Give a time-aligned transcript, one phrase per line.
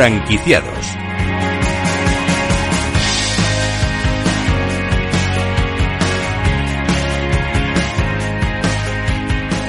[0.00, 0.86] Franquiciados.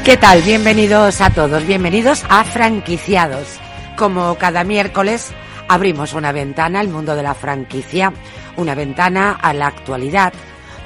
[0.06, 0.42] ¿Qué tal?
[0.44, 3.60] Bienvenidos a todos, bienvenidos a Franquiciados.
[3.98, 5.34] Como cada miércoles
[5.68, 8.14] abrimos una ventana al mundo de la franquicia,
[8.56, 10.32] una ventana a la actualidad,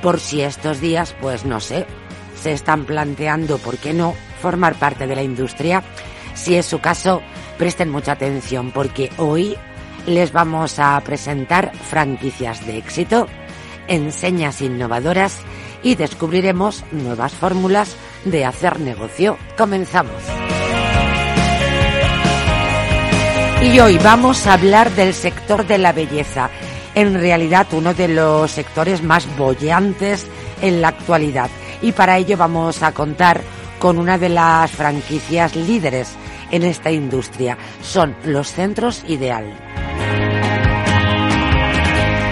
[0.01, 1.85] por si estos días, pues no sé,
[2.35, 5.83] se están planteando, ¿por qué no?, formar parte de la industria.
[6.33, 7.21] Si es su caso,
[7.57, 9.57] presten mucha atención porque hoy
[10.05, 13.27] les vamos a presentar franquicias de éxito,
[13.87, 15.39] enseñas innovadoras
[15.83, 19.37] y descubriremos nuevas fórmulas de hacer negocio.
[19.57, 20.21] Comenzamos.
[23.61, 26.49] Y hoy vamos a hablar del sector de la belleza,
[26.93, 30.27] en realidad uno de los sectores más bollantes
[30.61, 31.49] en la actualidad.
[31.81, 33.41] Y para ello vamos a contar
[33.79, 36.15] con una de las franquicias líderes
[36.55, 37.57] en esta industria.
[37.81, 39.45] Son los centros ideal.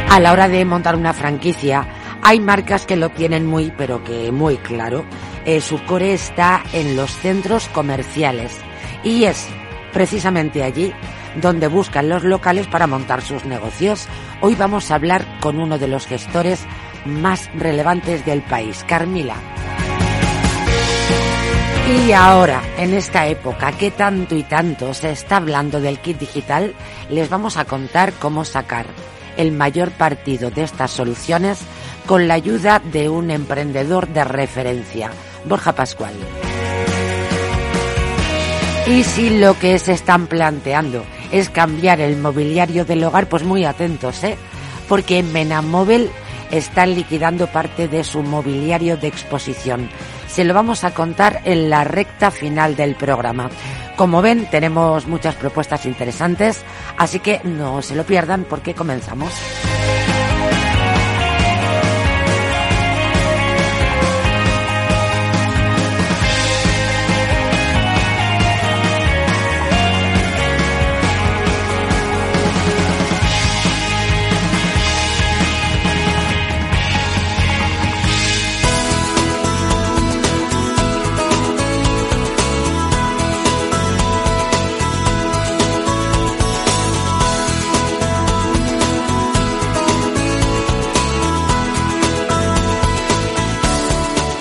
[0.10, 1.88] A la hora de montar una franquicia,
[2.22, 5.06] hay marcas que lo tienen muy, pero que muy claro.
[5.46, 8.54] Eh, su core está en los centros comerciales
[9.04, 9.48] y es
[9.92, 10.94] precisamente allí
[11.42, 14.08] donde buscan los locales para montar sus negocios.
[14.42, 16.66] Hoy vamos a hablar con uno de los gestores
[17.06, 19.36] más relevantes del país, Carmila.
[21.86, 26.74] Y ahora, en esta época que tanto y tanto se está hablando del kit digital,
[27.10, 28.86] les vamos a contar cómo sacar
[29.36, 31.60] el mayor partido de estas soluciones
[32.06, 35.12] con la ayuda de un emprendedor de referencia,
[35.46, 36.14] Borja Pascual.
[38.88, 43.66] Y si lo que se están planteando es cambiar el mobiliario del hogar, pues muy
[43.66, 44.38] atentos, ¿eh?
[44.88, 46.10] Porque en Menamóvil
[46.52, 49.90] están liquidando parte de su mobiliario de exposición.
[50.34, 53.52] Se lo vamos a contar en la recta final del programa.
[53.96, 56.66] Como ven, tenemos muchas propuestas interesantes,
[56.98, 59.32] así que no se lo pierdan porque comenzamos.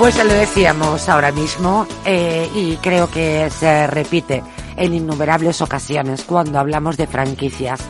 [0.02, 4.42] Pues lo decíamos ahora mismo eh, y creo que se repite
[4.76, 7.80] en innumerables ocasiones cuando hablamos de franquicias.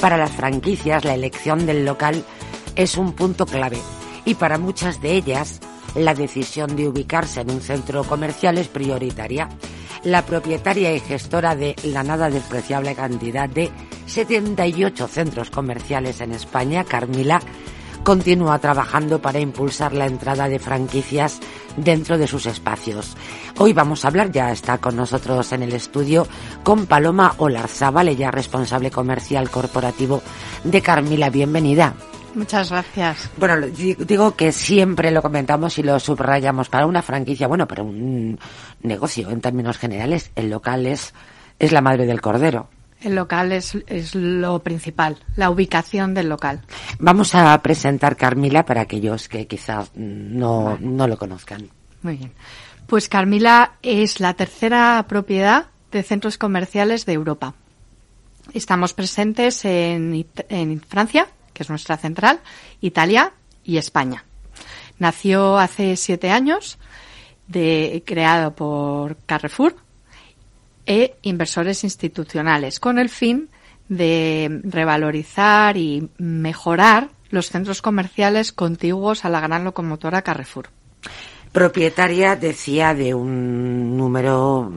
[0.00, 2.24] Para las franquicias la elección del local
[2.74, 3.76] es un punto clave
[4.24, 5.60] y para muchas de ellas
[5.94, 9.50] la decisión de ubicarse en un centro comercial es prioritaria.
[10.04, 13.70] La propietaria y gestora de la nada despreciable cantidad de
[14.06, 17.42] 78 centros comerciales en España, Carmila,
[18.04, 21.40] continúa trabajando para impulsar la entrada de franquicias
[21.76, 23.16] dentro de sus espacios.
[23.58, 26.26] Hoy vamos a hablar, ya está con nosotros en el estudio,
[26.62, 30.22] con Paloma Olarzábal, ella responsable comercial corporativo
[30.64, 31.30] de Carmila.
[31.30, 31.94] Bienvenida.
[32.34, 33.30] Muchas gracias.
[33.36, 38.38] Bueno, digo que siempre lo comentamos y lo subrayamos para una franquicia, bueno, para un
[38.82, 41.14] negocio en términos generales, el local es,
[41.58, 42.68] es la madre del cordero.
[43.00, 46.62] El local es, es, lo principal, la ubicación del local.
[46.98, 51.68] Vamos a presentar Carmila para aquellos que quizás no, no lo conozcan.
[52.02, 52.32] Muy bien.
[52.86, 57.54] Pues Carmila es la tercera propiedad de centros comerciales de Europa.
[58.52, 62.40] Estamos presentes en, en Francia, que es nuestra central,
[62.80, 63.32] Italia
[63.62, 64.24] y España.
[64.98, 66.78] Nació hace siete años,
[67.46, 69.76] de, creado por Carrefour,
[70.88, 73.50] e inversores institucionales, con el fin
[73.88, 80.70] de revalorizar y mejorar los centros comerciales contiguos a la gran locomotora Carrefour.
[81.52, 84.72] Propietaria, decía, de un número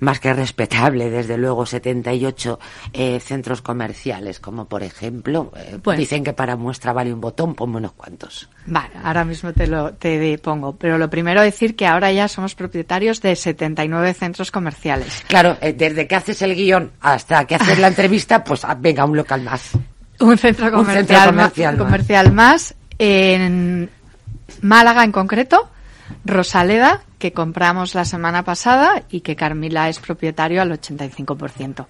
[0.00, 2.58] más que respetable, desde luego, 78
[2.92, 7.78] eh, centros comerciales, como por ejemplo, eh, dicen que para muestra vale un botón, ponme
[7.78, 8.48] unos cuantos.
[8.66, 12.54] Vale, ahora mismo te lo te pongo, pero lo primero decir que ahora ya somos
[12.54, 15.24] propietarios de 79 centros comerciales.
[15.26, 19.04] Claro, eh, desde que haces el guion hasta que haces la entrevista, pues ah, venga,
[19.04, 19.72] un local más.
[20.20, 23.90] Un centro comercial, un centro comercial, más, comercial más en
[24.62, 25.70] Málaga en concreto
[26.24, 31.86] Rosaleda, que compramos la semana pasada y que Carmila es propietario al 85%.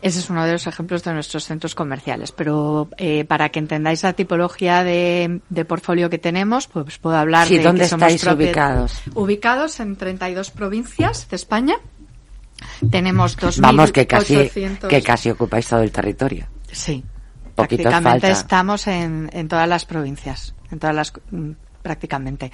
[0.00, 2.30] Ese es uno de los ejemplos de nuestros centros comerciales.
[2.30, 7.48] Pero eh, para que entendáis la tipología de, de portfolio que tenemos, pues puedo hablar
[7.48, 9.02] sí, de ¿dónde estáis ubicados?
[9.14, 11.74] Ubicados en 32 provincias de España
[12.90, 14.50] Tenemos dos Vamos, que casi,
[14.88, 16.46] que casi ocupáis todo el territorio.
[16.70, 17.04] Sí.
[17.54, 21.50] prácticamente estamos en, en todas las provincias, en todas las, mm,
[21.82, 22.52] prácticamente.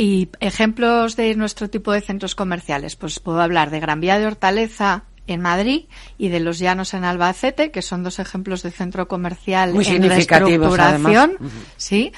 [0.00, 4.26] Y ejemplos de nuestro tipo de centros comerciales, pues puedo hablar de Gran Vía de
[4.26, 9.08] Hortaleza en Madrid y de Los Llanos en Albacete, que son dos ejemplos de centro
[9.08, 11.36] comercial Muy en reestructuración.
[11.76, 12.12] Sí.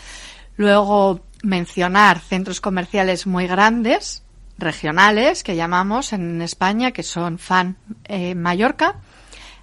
[0.55, 4.23] Luego mencionar centros comerciales muy grandes,
[4.59, 9.01] regionales, que llamamos en España, que son FAN en Mallorca,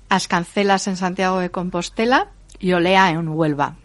[0.10, 2.28] Ascancelas en Santiago de Compostela
[2.60, 3.78] y Olea en Huelva.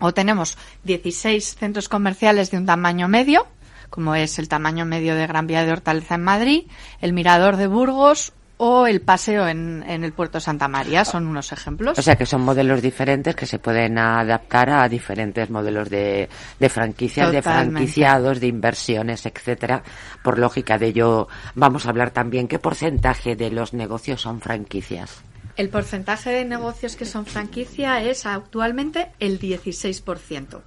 [0.00, 3.46] O tenemos 16 centros comerciales de un tamaño medio,
[3.90, 6.62] como es el tamaño medio de Gran Vía de Hortaleza en Madrid,
[7.00, 8.32] el Mirador de Burgos
[8.62, 11.98] o el paseo en, el puerto Santa María son unos ejemplos.
[11.98, 16.28] O sea que son modelos diferentes que se pueden adaptar a diferentes modelos de,
[16.58, 19.82] de franquicias, de franquiciados, de inversiones, etcétera.
[20.22, 25.22] Por lógica de ello, vamos a hablar también qué porcentaje de los negocios son franquicias.
[25.56, 30.60] El porcentaje de negocios que son franquicia es actualmente el 16%.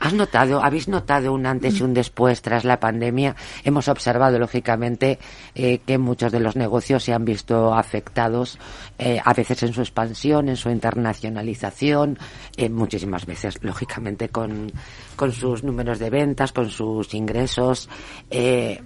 [0.00, 3.36] ¿Has notado, habéis notado un antes y un después tras la pandemia?
[3.64, 5.18] Hemos observado, lógicamente,
[5.54, 8.58] eh, que muchos de los negocios se han visto afectados,
[8.98, 12.18] eh, a veces en su expansión, en su internacionalización,
[12.56, 14.72] eh, muchísimas veces, lógicamente, con,
[15.16, 17.88] con sus números de ventas, con sus ingresos.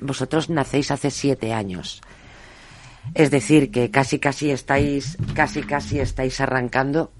[0.00, 2.00] vosotros nacéis hace siete años.
[3.14, 7.12] Es decir, que casi casi estáis, casi casi estáis arrancando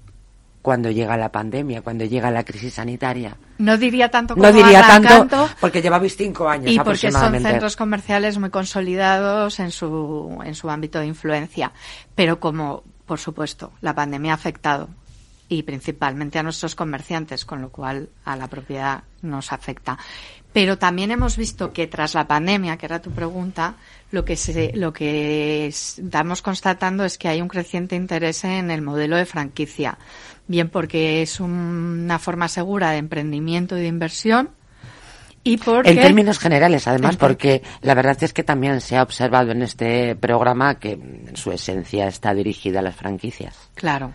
[0.63, 3.35] cuando llega la pandemia, cuando llega la crisis sanitaria.
[3.57, 5.27] No diría tanto como No diría tanto
[5.59, 10.69] porque llevabais cinco años y porque son centros comerciales muy consolidados en su en su
[10.69, 11.73] ámbito de influencia,
[12.15, 14.87] pero como por supuesto la pandemia ha afectado
[15.49, 19.99] y principalmente a nuestros comerciantes, con lo cual a la propiedad nos afecta.
[20.53, 23.75] Pero también hemos visto que tras la pandemia, que era tu pregunta,
[24.11, 28.83] lo que se, lo que estamos constatando es que hay un creciente interés en el
[28.83, 29.97] modelo de franquicia
[30.47, 34.49] bien porque es una forma segura de emprendimiento y de inversión,
[35.45, 39.51] y porque, en términos generales, además, porque la verdad es que también se ha observado
[39.51, 43.57] en este programa que en su esencia está dirigida a las franquicias.
[43.75, 44.13] Claro.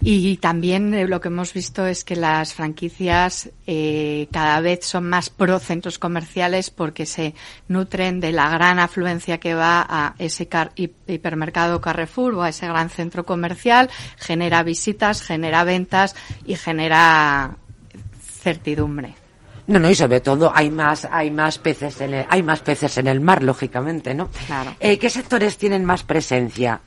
[0.00, 5.08] Y también eh, lo que hemos visto es que las franquicias eh, cada vez son
[5.08, 7.34] más pro centros comerciales porque se
[7.68, 12.90] nutren de la gran afluencia que va a ese hipermercado Carrefour o a ese gran
[12.90, 16.14] centro comercial, genera visitas, genera ventas
[16.44, 17.56] y genera
[18.42, 19.14] certidumbre.
[19.66, 22.98] No, no, y sobre todo hay más, hay más peces en el, hay más peces
[22.98, 24.28] en el mar, lógicamente, ¿no?
[24.46, 24.76] Claro.
[24.78, 26.80] Eh, ¿Qué sectores tienen más presencia?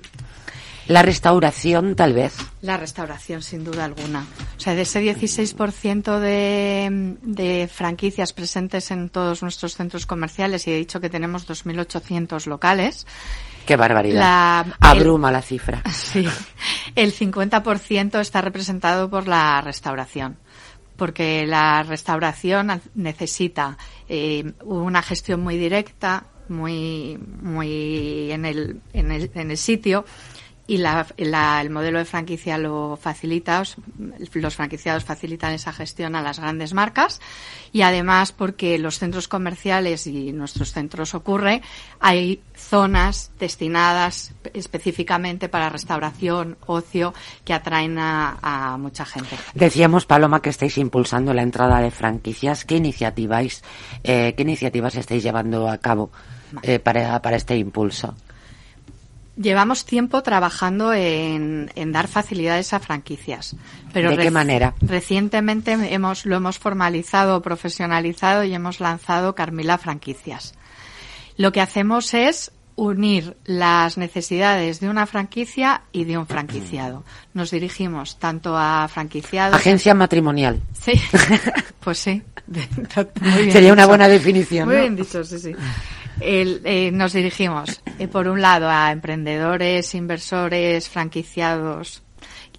[0.89, 2.35] La restauración, tal vez.
[2.63, 4.25] La restauración, sin duda alguna.
[4.57, 10.71] O sea, de ese 16% de, de franquicias presentes en todos nuestros centros comerciales, y
[10.71, 13.05] he dicho que tenemos 2.800 locales.
[13.67, 14.65] Qué barbaridad.
[14.79, 15.83] Abruma la cifra.
[15.91, 16.27] Sí.
[16.95, 20.37] El 50% está representado por la restauración
[20.97, 23.77] porque la restauración necesita
[24.09, 30.03] eh, una gestión muy directa, muy, muy en el, en el, en el sitio
[30.69, 33.63] y la, el modelo de franquicia lo facilita,
[34.33, 37.19] los franquiciados facilitan esa gestión a las grandes marcas
[37.71, 41.63] y además porque los centros comerciales y nuestros centros ocurre,
[41.99, 49.35] hay zonas destinadas específicamente para restauración, ocio, que atraen a, mucha gente.
[49.55, 52.63] Decíamos, Paloma, que estáis impulsando la entrada de franquicias.
[52.63, 53.63] ¿Qué iniciativas,
[54.03, 56.11] eh, qué iniciativas estáis llevando a cabo
[56.61, 58.13] eh, para, para este impulso?
[59.41, 63.55] Llevamos tiempo trabajando en, dar facilidades a franquicias.
[63.93, 64.75] Pero ¿De qué manera?
[64.81, 70.55] Recientemente hemos, lo hemos formalizado, profesionalizado y hemos lanzado Carmila Franquicias.
[71.37, 77.03] Lo que hacemos es unir las necesidades de una franquicia y de un franquiciado.
[77.33, 79.55] Nos dirigimos tanto a franquiciados.
[79.55, 80.61] Agencia matrimonial.
[80.73, 80.93] Sí,
[81.79, 82.21] pues sí.
[83.51, 84.67] Sería una buena definición.
[84.67, 85.55] Muy bien dicho, sí, sí.
[86.21, 92.03] Eh, nos dirigimos, eh, por un lado, a emprendedores, inversores, franquiciados.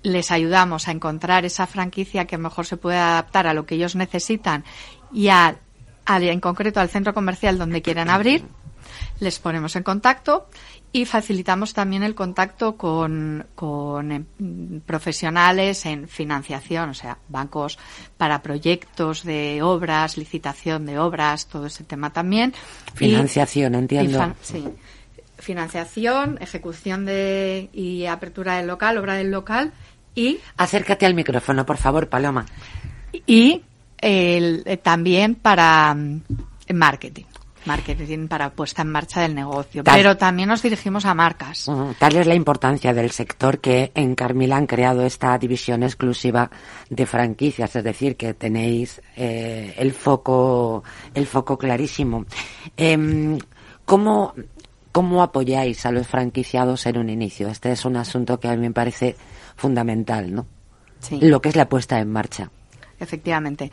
[0.02, 3.97] Les ayudamos a encontrar esa franquicia que mejor se puede adaptar a lo que ellos
[3.97, 4.64] necesitan
[5.12, 5.57] y a,
[6.07, 8.45] en concreto al centro comercial donde quieran abrir.
[9.19, 10.49] Les ponemos en contacto
[10.92, 17.78] y facilitamos también el contacto con, con em, profesionales en financiación, o sea, bancos
[18.16, 22.54] para proyectos de obras, licitación de obras, todo ese tema también.
[22.94, 24.35] Financiación, entiendo.
[24.42, 24.64] sí.
[25.38, 29.73] Financiación, ejecución de y apertura del local, obra del local
[30.14, 30.38] y.
[30.59, 32.44] Acércate al micrófono, por favor, Paloma.
[33.26, 33.62] Y
[33.99, 36.20] el, eh, también para mm,
[36.75, 37.25] marketing.
[37.64, 39.85] Marketing para puesta en marcha del negocio.
[39.85, 41.71] Pero también nos dirigimos a marcas.
[41.99, 46.50] Tal es la importancia del sector que en Carmila han creado esta división exclusiva
[46.88, 50.83] de franquicias, es decir, que tenéis eh, el foco
[51.14, 52.25] el foco clarísimo.
[52.76, 53.38] Eh,
[53.85, 54.35] ¿Cómo
[54.93, 57.49] cómo apoyáis a los franquiciados en un inicio?
[57.49, 59.17] Este es un asunto que a mí me parece
[59.57, 60.47] fundamental, ¿no?
[61.00, 61.19] Sí.
[61.21, 62.50] Lo que es la puesta en marcha.
[62.99, 63.71] Efectivamente.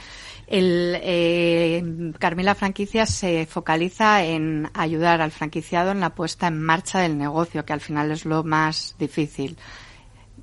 [0.47, 6.99] El, eh, Carmila Franquicias se focaliza en ayudar al franquiciado en la puesta en marcha
[6.99, 9.57] del negocio, que al final es lo más difícil.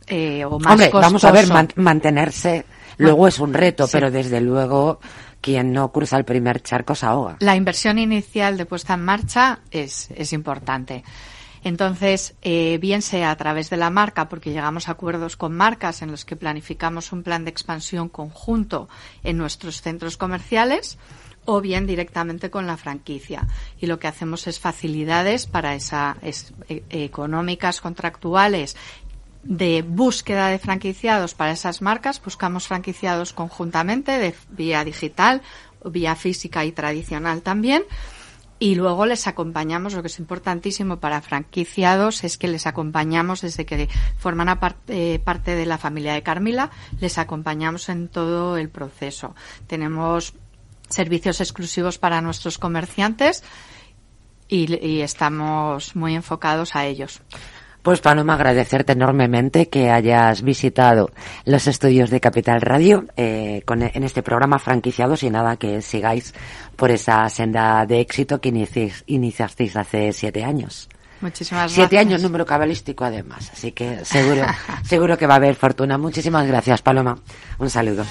[0.06, 1.46] Eh, o más Hombre, vamos a ver,
[1.76, 2.66] mantenerse
[2.98, 5.00] luego es un reto, pero desde luego
[5.40, 7.36] quien no cruza el primer charco se ahoga.
[7.40, 11.04] La inversión inicial de puesta en marcha es, es importante.
[11.64, 16.02] Entonces, eh, bien sea a través de la marca, porque llegamos a acuerdos con marcas
[16.02, 18.88] en los que planificamos un plan de expansión conjunto
[19.22, 20.98] en nuestros centros comerciales,
[21.46, 23.48] o bien directamente con la franquicia.
[23.80, 28.76] Y lo que hacemos es facilidades para esa e, económicas, contractuales
[29.42, 32.22] de búsqueda de franquiciados para esas marcas.
[32.22, 35.42] Buscamos franquiciados conjuntamente de vía digital,
[35.84, 37.84] vía física y tradicional también
[38.58, 43.66] y luego les acompañamos, lo que es importantísimo para franquiciados es que les acompañamos desde
[43.66, 44.58] que forman
[44.88, 46.70] eh, parte de la familia de Carmila,
[47.00, 49.34] les acompañamos en todo el proceso.
[49.66, 50.34] Tenemos
[50.88, 53.42] servicios exclusivos para nuestros comerciantes
[54.46, 57.22] y estamos muy enfocados a ellos.
[57.84, 61.10] Pues Paloma, agradecerte enormemente que hayas visitado
[61.44, 66.32] los estudios de Capital Radio eh, con, en este programa franquiciados y nada, que sigáis
[66.76, 68.48] por esa senda de éxito que
[69.06, 70.88] iniciasteis hace siete años.
[71.20, 71.74] Muchísimas gracias.
[71.74, 74.46] Siete años, número cabalístico además, así que seguro,
[74.82, 75.98] seguro que va a haber fortuna.
[75.98, 77.18] Muchísimas gracias, Paloma.
[77.58, 78.06] Un saludo.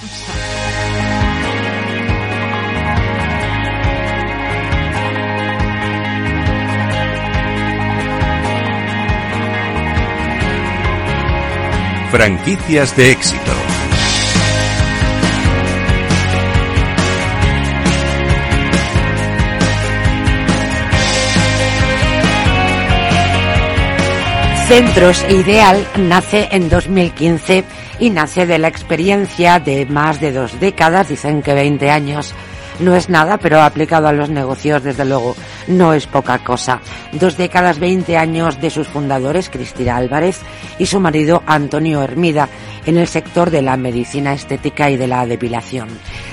[12.14, 13.50] Franquicias de éxito.
[24.68, 27.64] Centros Ideal nace en 2015
[27.98, 32.32] y nace de la experiencia de más de dos décadas, dicen que 20 años,
[32.80, 35.36] no es nada, pero aplicado a los negocios, desde luego,
[35.68, 36.80] no es poca cosa.
[37.12, 40.40] Dos décadas, veinte años de sus fundadores, Cristina Álvarez
[40.78, 42.48] y su marido Antonio Hermida,
[42.86, 45.88] en el sector de la medicina estética y de la depilación.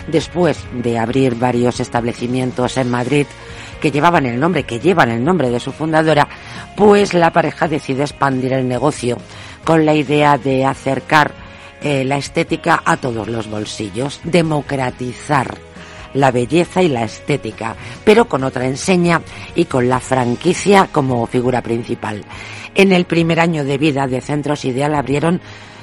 [0.08, 3.28] Después de abrir varios establecimientos en Madrid,
[3.80, 6.28] que llevaban el nombre, que llevan el nombre de su fundadora,
[6.76, 9.18] pues la pareja decide expandir el negocio
[9.64, 11.32] con la idea de acercar
[11.82, 15.58] eh, la estética a todos los bolsillos, democratizar
[16.14, 19.22] la belleza y la estética, pero con otra enseña
[19.56, 22.24] y con la franquicia como figura principal.
[22.76, 25.42] En el primer año de vida de Centros Ideal abrieron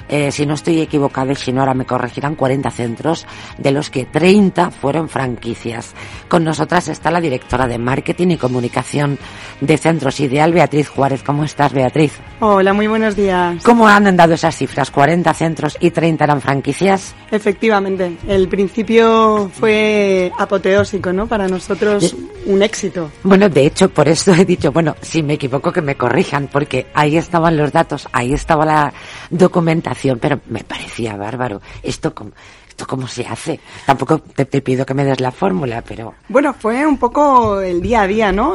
[0.08, 3.26] eh, si no estoy equivocada y si no ahora me corregirán, 40 centros,
[3.58, 5.94] de los que 30 fueron franquicias.
[6.28, 9.18] Con nosotras está la directora de Marketing y Comunicación
[9.60, 11.22] de Centros Ideal, Beatriz Juárez.
[11.22, 12.12] ¿Cómo estás, Beatriz?
[12.40, 13.62] Hola, muy buenos días.
[13.64, 14.92] ¿Cómo han andado esas cifras?
[14.92, 17.14] ¿40 centros y 30 eran franquicias?
[17.30, 21.26] Efectivamente, el principio fue apoteósico, ¿no?
[21.26, 22.14] Para nosotros
[22.46, 23.10] un éxito.
[23.22, 26.86] Bueno, de hecho, por eso he dicho, bueno, si me equivoco que me corrijan, porque
[26.94, 28.92] ahí estaban los datos, ahí estaba la
[29.30, 31.60] documentación, pero me parecía bárbaro.
[31.82, 32.32] Esto como
[32.78, 33.58] ¿esto cómo se hace?
[33.86, 36.14] Tampoco te, pido que me des la fórmula, pero...
[36.28, 38.54] Bueno, fue un poco el día a día, ¿no?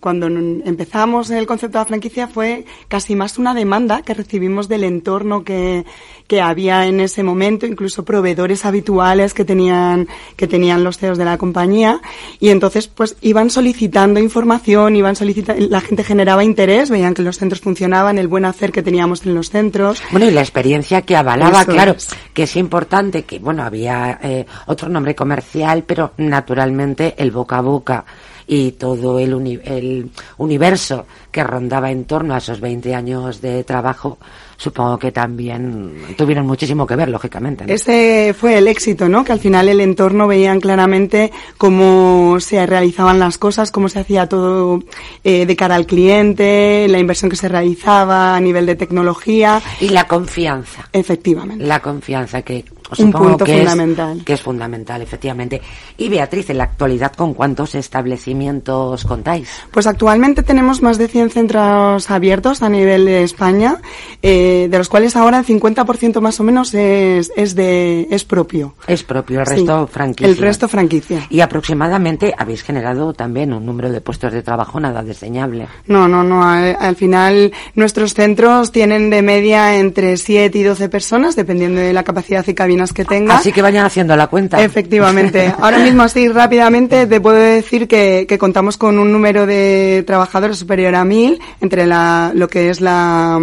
[0.00, 4.84] cuando empezamos el concepto de la franquicia fue casi más una demanda que recibimos del
[4.84, 5.84] entorno que,
[6.26, 11.24] que había en ese momento, incluso proveedores habituales que tenían, que tenían los CEOs de
[11.24, 12.00] la compañía,
[12.40, 17.38] y entonces pues iban solicitando información, iban solicitando, la gente generaba interés, veían que los
[17.38, 20.02] centros funcionaban, el buen hacer que teníamos en los centros.
[20.10, 21.94] Bueno, y la experiencia que avalaba, claro,
[22.32, 27.62] que es importante que, bueno, había eh, otro nombre comercial, pero naturalmente el boca a
[27.62, 28.04] boca
[28.46, 34.18] y todo el, el universo que rondaba en torno a esos 20 años de trabajo
[34.56, 37.64] supongo que también tuvieron muchísimo que ver, lógicamente.
[37.72, 39.24] Ese fue el éxito, ¿no?
[39.24, 44.28] Que al final el entorno veían claramente cómo se realizaban las cosas, cómo se hacía
[44.28, 44.82] todo
[45.24, 49.60] eh, de cara al cliente, la inversión que se realizaba a nivel de tecnología.
[49.80, 50.88] Y la confianza.
[50.92, 51.64] Efectivamente.
[51.64, 54.18] La confianza que, un supongo punto que fundamental.
[54.18, 55.60] Es, que es fundamental, efectivamente.
[55.96, 59.48] Y Beatriz, en la actualidad, ¿con cuántos establecimientos contáis?
[59.70, 63.78] Pues actualmente tenemos más de 100 centros abiertos a nivel de España,
[64.22, 68.74] eh, de los cuales ahora el 50% más o menos es, es, de, es propio.
[68.86, 70.28] Es propio, el resto Sí, franquicia.
[70.28, 71.26] El resto franquicia.
[71.30, 75.66] Y aproximadamente habéis generado también un número de puestos de trabajo nada desdeñable.
[75.86, 76.44] No, no, no.
[76.44, 81.92] Al, al final nuestros centros tienen de media entre 7 y 12 personas, dependiendo de
[81.92, 82.54] la capacidad y
[82.92, 83.36] que tenga.
[83.36, 84.62] Así que vayan haciendo la cuenta.
[84.62, 85.52] Efectivamente.
[85.58, 90.58] Ahora mismo, así rápidamente, te puedo decir que, que contamos con un número de trabajadores
[90.58, 93.38] superior a mil, entre la, lo que es la,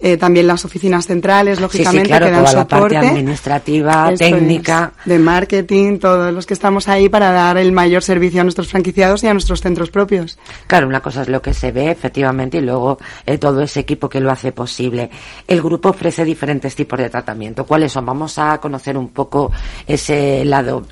[0.00, 2.94] eh, también las oficinas centrales, lógicamente, sí, claro, que dan toda la soporte.
[2.94, 4.92] parte administrativa, Esto técnica.
[5.00, 8.68] es, de marketing, todos los que estamos ahí para dar el mayor servicio a nuestros
[8.68, 10.38] franquiciados y a nuestros centros propios.
[10.66, 14.08] Claro, una cosa es lo que se ve, efectivamente, y luego eh, todo ese equipo
[14.08, 15.10] que lo hace posible.
[15.46, 17.64] El grupo ofrece diferentes tipos de tratamiento.
[17.64, 18.06] ¿Cuáles son?
[18.06, 19.50] Vamos a conocer un poco
[19.86, 20.84] ese lado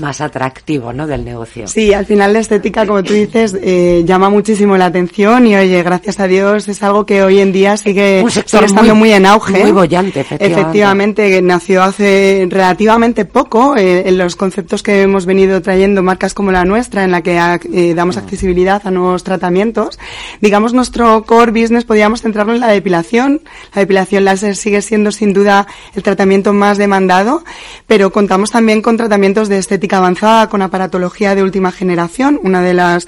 [0.00, 1.06] más atractivo, ¿no?
[1.06, 1.66] Del negocio.
[1.68, 5.82] Sí, al final la estética, como tú dices, eh, llama muchísimo la atención y oye,
[5.82, 9.26] gracias a Dios es algo que hoy en día sigue, sigue estando muy- muy, en
[9.26, 9.60] auge.
[9.62, 10.60] muy bollante, efectivamente.
[10.60, 16.50] Efectivamente, nació hace relativamente poco eh, en los conceptos que hemos venido trayendo marcas como
[16.50, 17.38] la nuestra, en la que
[17.72, 19.98] eh, damos accesibilidad a nuevos tratamientos.
[20.40, 23.42] Digamos, nuestro core business podríamos centrarlo en la depilación.
[23.74, 27.44] La depilación láser sigue siendo sin duda el tratamiento más demandado,
[27.86, 32.74] pero contamos también con tratamientos de estética avanzada, con aparatología de última generación, una de
[32.74, 33.06] las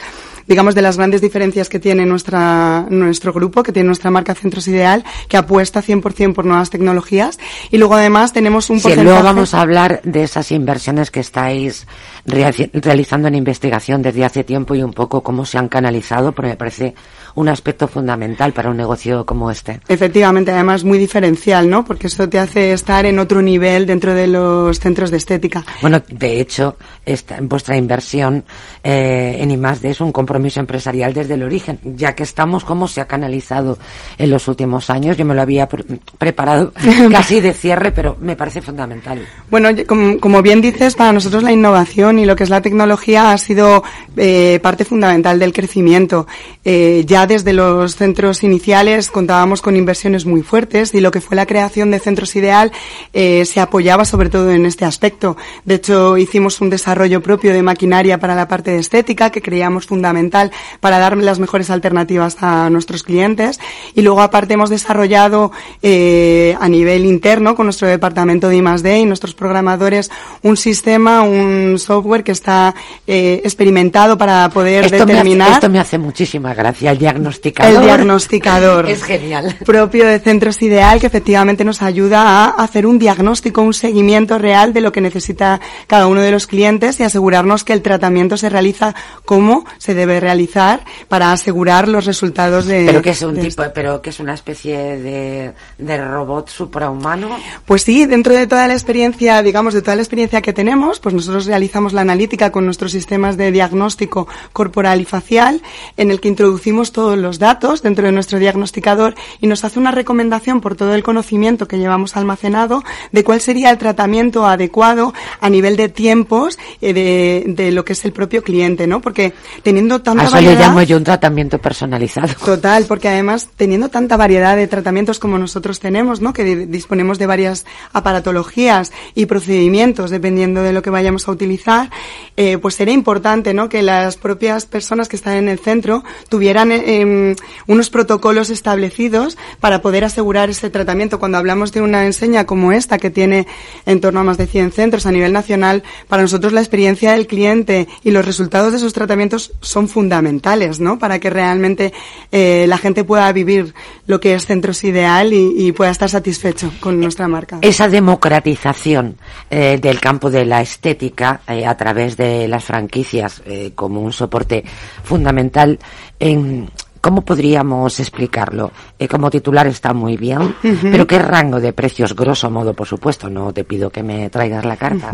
[0.49, 4.69] digamos, de las grandes diferencias que tiene nuestra, nuestro grupo, que tiene nuestra marca Centros
[4.69, 7.41] Ideal, que apuesta 100% por nuevas tecnologías.
[7.73, 9.05] Y luego además tenemos un Sí, porcentaje...
[9.11, 11.89] luego vamos a hablar de esas inversiones que estáis
[12.27, 16.51] rea- realizando en investigación desde hace tiempo y un poco cómo se han canalizado, porque
[16.51, 16.95] me parece
[17.37, 19.81] un aspecto fundamental para un negocio como este.
[19.89, 21.85] Efectivamente, además muy diferencial, ¿no?
[21.85, 25.65] Porque eso te hace estar en otro nivel dentro de los centros de estética.
[25.81, 28.45] Bueno, de hecho, esta, vuestra inversión
[28.83, 33.01] eh, en I+D es un compromiso empresarial desde el origen, ya que estamos cómo se
[33.01, 33.79] ha canalizado
[34.19, 35.17] en los últimos años.
[35.17, 35.85] Yo me lo había pre-
[36.19, 36.73] preparado
[37.13, 39.21] casi de cierre, pero me parece fundamental.
[39.51, 43.33] Bueno, como, como bien dices, para nosotros la innovación y lo que es la tecnología
[43.33, 43.85] ha sido
[44.17, 46.27] eh, parte fundamental del crecimiento.
[46.65, 51.37] Eh, ya desde los centros iniciales contábamos con inversiones muy fuertes y lo que fue
[51.37, 52.73] la creación de Centros Ideal
[53.13, 55.37] eh, se apoyaba sobre todo en este aspecto.
[55.65, 59.87] De hecho, hicimos un desarrollo propio de maquinaria para la parte de estética que creíamos
[59.87, 63.59] fundamental para dar las mejores alternativas a nuestros clientes
[63.95, 69.05] y luego aparte hemos desarrollado eh, a nivel interno con nuestro departamento de I+D y
[69.05, 70.11] nuestros programadores
[70.43, 72.75] un sistema, un software que está
[73.07, 77.75] eh, experimentado para poder Esto me, hace, determinar esto me hace muchísima gracia, el diagnosticador.
[77.75, 78.87] el diagnosticador.
[78.97, 79.57] Es genial.
[79.65, 84.73] Propio de Centros Ideal, que efectivamente nos ayuda a hacer un diagnóstico, un seguimiento real
[84.73, 88.49] de lo que necesita cada uno de los clientes y asegurarnos que el tratamiento se
[88.49, 92.85] realiza como se debe realizar para asegurar los resultados de.
[92.87, 97.37] Pero que es un tipo, pero que es una especie de, de robot suprahumano.
[97.65, 101.15] Pues sí, dentro de toda la experiencia, digamos, de toda la experiencia que tenemos, pues
[101.15, 105.63] nosotros realizamos la analítica con nuestros sistemas de diagnóstico corporal y facial,
[105.97, 109.93] en el que introducimos todos los datos dentro de nuestro diagnosticador y nos hace una
[109.93, 115.49] recomendación por todo el conocimiento que llevamos almacenado de cuál sería el tratamiento adecuado a
[115.49, 119.01] nivel de tiempos eh, de, de lo que es el propio cliente, ¿no?
[119.01, 120.67] Porque teniendo tanta A eso le variedad...
[120.67, 122.27] llamo yo un tratamiento personalizado.
[122.45, 126.33] Total, porque además teniendo tanta variedad de tratamientos como nosotros tenemos, ¿no?
[126.33, 131.89] Que di- disponemos de varias aparatologías y procedimientos dependiendo de lo que vayamos a utilizar,
[132.37, 133.69] eh, pues sería importante, ¿no?
[133.69, 139.37] Que las propias personas que están en el centro tuvieran eh, em, unos protocolos establecidos
[139.61, 141.19] para poder asegurar ese tratamiento.
[141.19, 143.47] Cuando hablamos de una enseña como esta que tiene
[143.87, 147.27] en torno a más de 100 centros a nivel nacional, para nosotros la experiencia del
[147.27, 150.99] cliente y los resultados de esos tratamientos son fundamentales, ¿no?
[150.99, 151.93] Para que realmente
[152.33, 153.75] eh, la gente pueda vivir
[154.07, 157.59] lo que es Centros Ideal y, y pueda estar satisfecho con nuestra marca.
[157.63, 159.17] Esa democratización
[159.51, 164.13] eh, del campo de la estética eh, a través de las franquicias eh, como un
[164.13, 164.65] soporte
[165.05, 165.79] fundamental
[166.19, 166.69] en
[167.07, 168.73] ¿Cómo podríamos explicarlo?
[168.99, 173.31] Eh, como titular está muy bien, pero ¿qué rango de precios, grosso modo, por supuesto?
[173.31, 175.13] No te pido que me traigas la carta.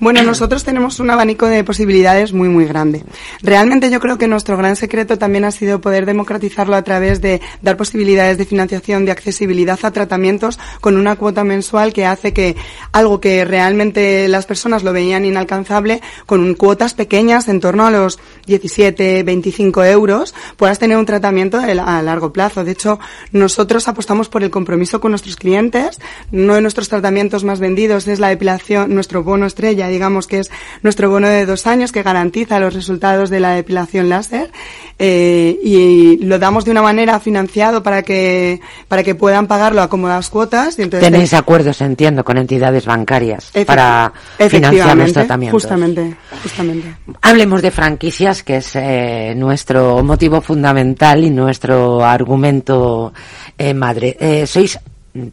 [0.00, 3.04] Bueno, nosotros tenemos un abanico de posibilidades muy, muy grande.
[3.42, 7.40] Realmente yo creo que nuestro gran secreto también ha sido poder democratizarlo a través de
[7.62, 12.56] dar posibilidades de financiación, de accesibilidad a tratamientos con una cuota mensual que hace que
[12.92, 18.18] algo que realmente las personas lo veían inalcanzable, con cuotas pequeñas en torno a los
[18.46, 22.64] 17, 25 euros, puedas tener un tratamiento a largo plazo.
[22.64, 22.98] De hecho,
[23.32, 25.98] nosotros apostamos por el compromiso con nuestros clientes.
[26.32, 30.50] Uno de nuestros tratamientos más vendidos es la depilación, nuestro bono estrella, digamos que es
[30.82, 34.50] nuestro bono de dos años que garantiza los resultados de la depilación láser
[34.98, 39.88] eh, y lo damos de una manera financiado para que para que puedan pagarlo a
[39.88, 40.78] cómodas cuotas.
[40.78, 44.12] Y entonces Tenéis acuerdos, entiendo, con entidades bancarias para
[44.48, 45.62] financiar los tratamientos.
[45.62, 46.94] Justamente, justamente.
[47.22, 53.12] Hablemos de franquicias, que es eh, nuestro motivo fundamental y nuestro argumento
[53.58, 54.16] eh, madre.
[54.18, 54.78] Eh, sois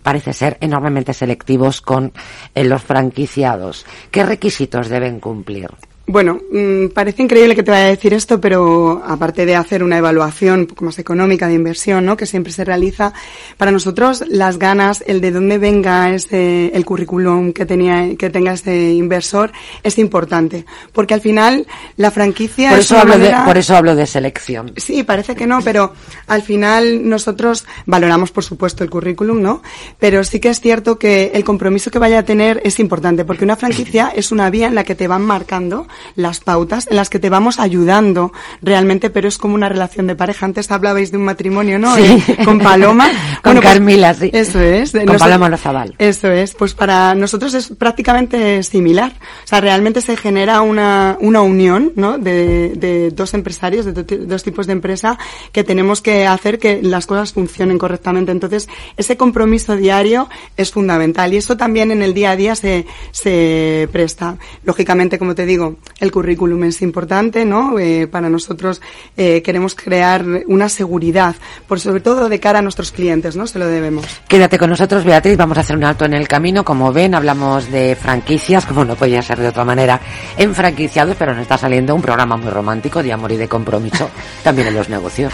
[0.01, 2.11] parece ser enormemente selectivos con
[2.55, 3.85] eh, los franquiciados.
[4.11, 5.69] ¿Qué requisitos deben cumplir?
[6.11, 9.99] Bueno, mm, parece increíble que te vaya a decir esto, pero aparte de hacer una
[9.99, 12.17] evaluación un poco más económica de inversión, ¿no?
[12.17, 13.13] Que siempre se realiza,
[13.57, 18.53] para nosotros las ganas, el de dónde venga ese, el currículum que tenía, que tenga
[18.53, 19.51] ese inversor
[19.83, 20.65] es importante.
[20.93, 24.73] Porque al final la franquicia por eso hablo de, por eso hablo de selección.
[24.77, 25.93] Sí, parece que no, pero
[26.25, 29.61] al final nosotros valoramos por supuesto el currículum, ¿no?
[29.99, 33.43] Pero sí que es cierto que el compromiso que vaya a tener es importante, porque
[33.43, 37.09] una franquicia es una vía en la que te van marcando las pautas en las
[37.09, 38.31] que te vamos ayudando
[38.61, 40.45] realmente, pero es como una relación de pareja.
[40.45, 41.95] Antes hablabais de un matrimonio, ¿no?
[41.95, 42.23] Sí.
[42.27, 43.07] Eh, con Paloma.
[43.43, 44.29] con pues, Carmila, sí.
[44.33, 44.91] Eso es.
[44.91, 45.95] Con Paloma Lozabal.
[45.97, 46.53] Eso es.
[46.53, 49.13] Pues para nosotros es prácticamente similar.
[49.43, 52.17] O sea, realmente se genera una, una unión, ¿no?
[52.17, 55.17] De, de dos empresarios, de dos tipos de empresa
[55.51, 58.31] que tenemos que hacer que las cosas funcionen correctamente.
[58.31, 62.85] Entonces, ese compromiso diario es fundamental y eso también en el día a día se,
[63.11, 64.37] se presta.
[64.63, 67.77] Lógicamente, como te digo, el currículum es importante, ¿no?
[67.79, 68.81] Eh, para nosotros
[69.17, 71.35] eh, queremos crear una seguridad,
[71.67, 73.47] por sobre todo de cara a nuestros clientes, ¿no?
[73.47, 74.05] Se lo debemos.
[74.27, 75.37] Quédate con nosotros, Beatriz.
[75.37, 76.63] Vamos a hacer un alto en el camino.
[76.63, 79.99] Como ven, hablamos de franquicias, como no podía ser de otra manera,
[80.37, 84.09] en franquiciados, pero nos está saliendo un programa muy romántico de amor y de compromiso
[84.43, 85.33] también en los negocios.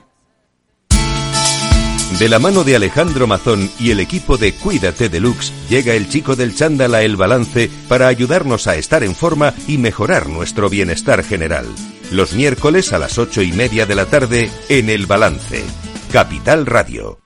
[2.19, 6.35] De la mano de Alejandro Mazón y el equipo de Cuídate Deluxe, llega el chico
[6.35, 11.23] del chándal a El Balance para ayudarnos a estar en forma y mejorar nuestro bienestar
[11.23, 11.65] general.
[12.11, 15.63] Los miércoles a las ocho y media de la tarde en El Balance.
[16.11, 17.17] Capital Radio.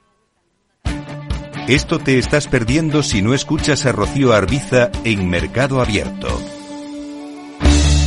[1.67, 6.54] Esto te estás perdiendo si no escuchas a Rocío Arbiza en Mercado Abierto.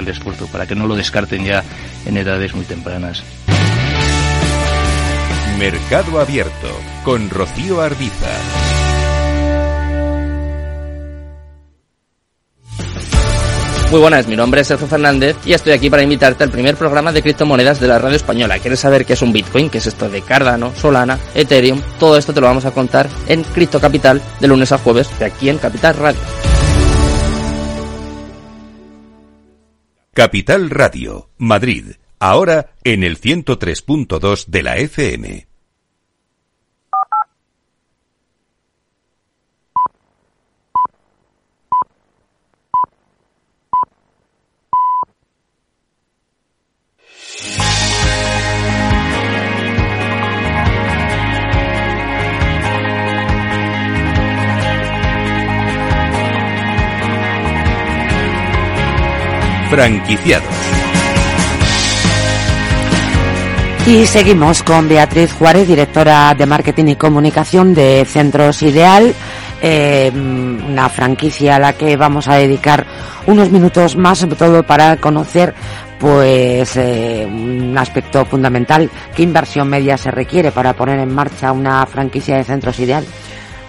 [0.00, 1.62] el esfuerzo para que no lo descarten ya
[2.06, 3.22] en edades muy tempranas.
[5.58, 6.68] Mercado Abierto
[7.04, 8.28] con Rocío Arbiza.
[13.90, 17.10] Muy buenas, mi nombre es Sergio Fernández y estoy aquí para invitarte al primer programa
[17.10, 18.60] de criptomonedas de la radio española.
[18.60, 19.68] ¿Quieres saber qué es un Bitcoin?
[19.68, 21.82] ¿Qué es esto de Cardano, Solana, Ethereum?
[21.98, 25.24] Todo esto te lo vamos a contar en Cripto Capital de lunes a jueves de
[25.24, 26.20] aquí en Capital Radio.
[30.12, 35.49] Capital Radio, Madrid, ahora en el 103.2 de la FM.
[59.70, 60.48] Franquiciados.
[63.86, 69.14] Y seguimos con Beatriz Juárez, directora de Marketing y Comunicación de Centros Ideal,
[69.62, 72.86] eh, una franquicia a la que vamos a dedicar
[73.26, 75.54] unos minutos más, sobre todo para conocer
[75.98, 81.84] pues eh, un aspecto fundamental, qué inversión media se requiere para poner en marcha una
[81.86, 83.04] franquicia de Centros Ideal.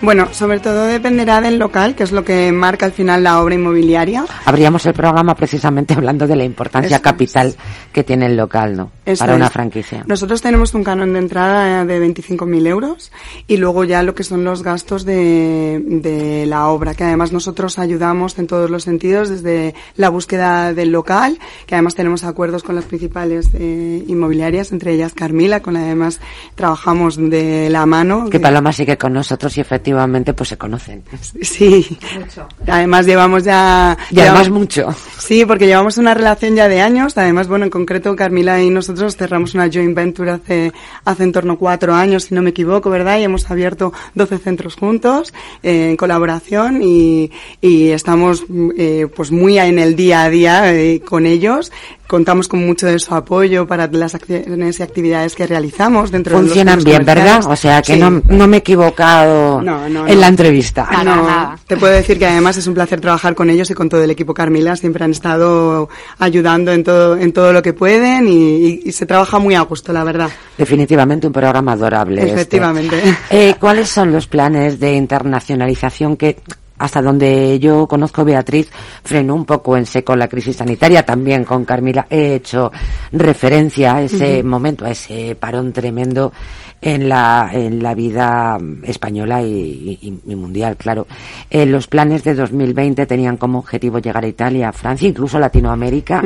[0.02, 3.54] Bueno, sobre todo dependerá del local, que es lo que marca al final la obra
[3.54, 4.26] inmobiliaria.
[4.46, 7.56] Abríamos el programa precisamente hablando de la importancia capital
[7.94, 8.92] que tiene el local, ¿no?
[9.20, 10.04] Para una franquicia.
[10.08, 13.12] Nosotros tenemos un canon de entrada de 25.000 euros
[13.46, 17.78] y luego ya lo que son los gastos de, de la obra, que además nosotros
[17.78, 21.38] ayudamos en todos los sentidos, desde la búsqueda del local,
[21.68, 26.20] que además tenemos acuerdos con las principales eh, inmobiliarias, entre ellas Carmila, con la además
[26.56, 28.30] trabajamos de la mano.
[28.30, 29.91] Que Paloma sigue con nosotros y efectivamente
[30.36, 31.04] pues se conocen.
[31.42, 31.98] Sí.
[32.20, 32.48] Mucho.
[32.68, 33.98] Además llevamos ya...
[34.10, 34.94] Y además mucho.
[35.18, 37.18] Sí, porque llevamos una relación ya de años.
[37.18, 40.72] Además, bueno, en concreto Carmila y nosotros cerramos una joint venture hace,
[41.06, 43.20] hace en torno a cuatro años, si no me equivoco, ¿verdad?
[43.20, 48.44] Y hemos abierto 12 centros juntos eh, en colaboración y, y estamos
[48.78, 51.72] eh, pues muy en el día a día eh, con ellos
[52.12, 56.74] contamos con mucho de su apoyo para las acciones y actividades que realizamos dentro Funcionan
[56.74, 57.50] de los bien, ¿verdad?
[57.50, 60.90] O sea, que no, no, me he equivocado en la entrevista.
[61.06, 64.04] no, te puedo decir que además es un placer trabajar con ellos y con todo
[64.04, 64.76] el equipo Carmila.
[64.76, 65.88] Siempre han estado
[66.20, 70.04] ayudando en todo, en todo lo que pueden y, se trabaja muy a gusto, la
[70.04, 70.30] verdad.
[70.58, 72.24] Definitivamente un programa adorable.
[72.24, 72.34] Este.
[72.34, 73.02] Efectivamente.
[73.30, 76.42] Eh, ¿Cuáles son los planes de internacionalización que
[76.82, 78.70] hasta donde yo conozco Beatriz,
[79.04, 81.06] frenó un poco en seco la crisis sanitaria.
[81.06, 82.72] También con Carmila he hecho
[83.12, 86.34] referencia a ese momento, a ese parón tremendo
[86.82, 91.06] en la, en la vida española y, mundial, claro.
[91.50, 96.24] Eh, los planes de 2020 tenían como objetivo llegar a Italia, Francia, incluso Latinoamérica.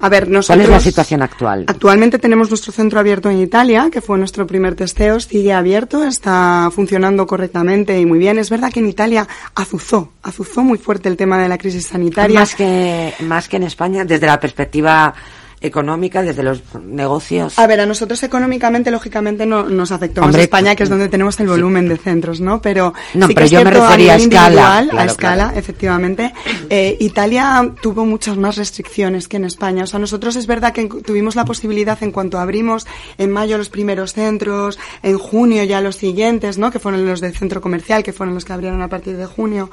[0.00, 1.64] A ver, nosotros, ¿Cuál es la situación actual?
[1.68, 6.70] Actualmente tenemos nuestro centro abierto en Italia, que fue nuestro primer testeo, sigue abierto, está
[6.72, 8.38] funcionando correctamente y muy bien.
[8.38, 12.40] Es verdad que en Italia azuzó, azuzó muy fuerte el tema de la crisis sanitaria.
[12.40, 15.14] Más que, más que en España, desde la perspectiva
[15.60, 17.58] económica desde los negocios?
[17.58, 21.38] A ver, a nosotros económicamente, lógicamente, no nos afectó más España, que es donde tenemos
[21.40, 22.60] el volumen de centros, ¿no?
[22.60, 24.88] Pero, no, sí pero que yo me refería a, escala.
[24.96, 26.32] a escala, efectivamente.
[26.70, 29.84] Eh, Italia tuvo muchas más restricciones que en España.
[29.84, 32.86] O sea, nosotros es verdad que tuvimos la posibilidad, en cuanto abrimos
[33.18, 36.70] en mayo los primeros centros, en junio ya los siguientes, ¿no?
[36.70, 39.70] Que fueron los del centro comercial, que fueron los que abrieron a partir de junio.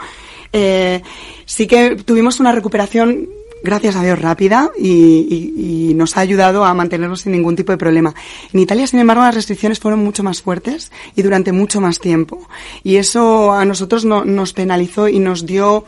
[0.52, 1.02] Eh,
[1.46, 3.28] sí que tuvimos una recuperación
[3.64, 8.14] gracias a Dios, rápida y, nos ha ayudado a mantenernos sin ningún tipo de problema.
[8.52, 12.48] En Italia, sin embargo, las restricciones fueron mucho más fuertes y durante mucho más tiempo.
[12.84, 15.86] Y eso a nosotros no, nos penalizó y nos dio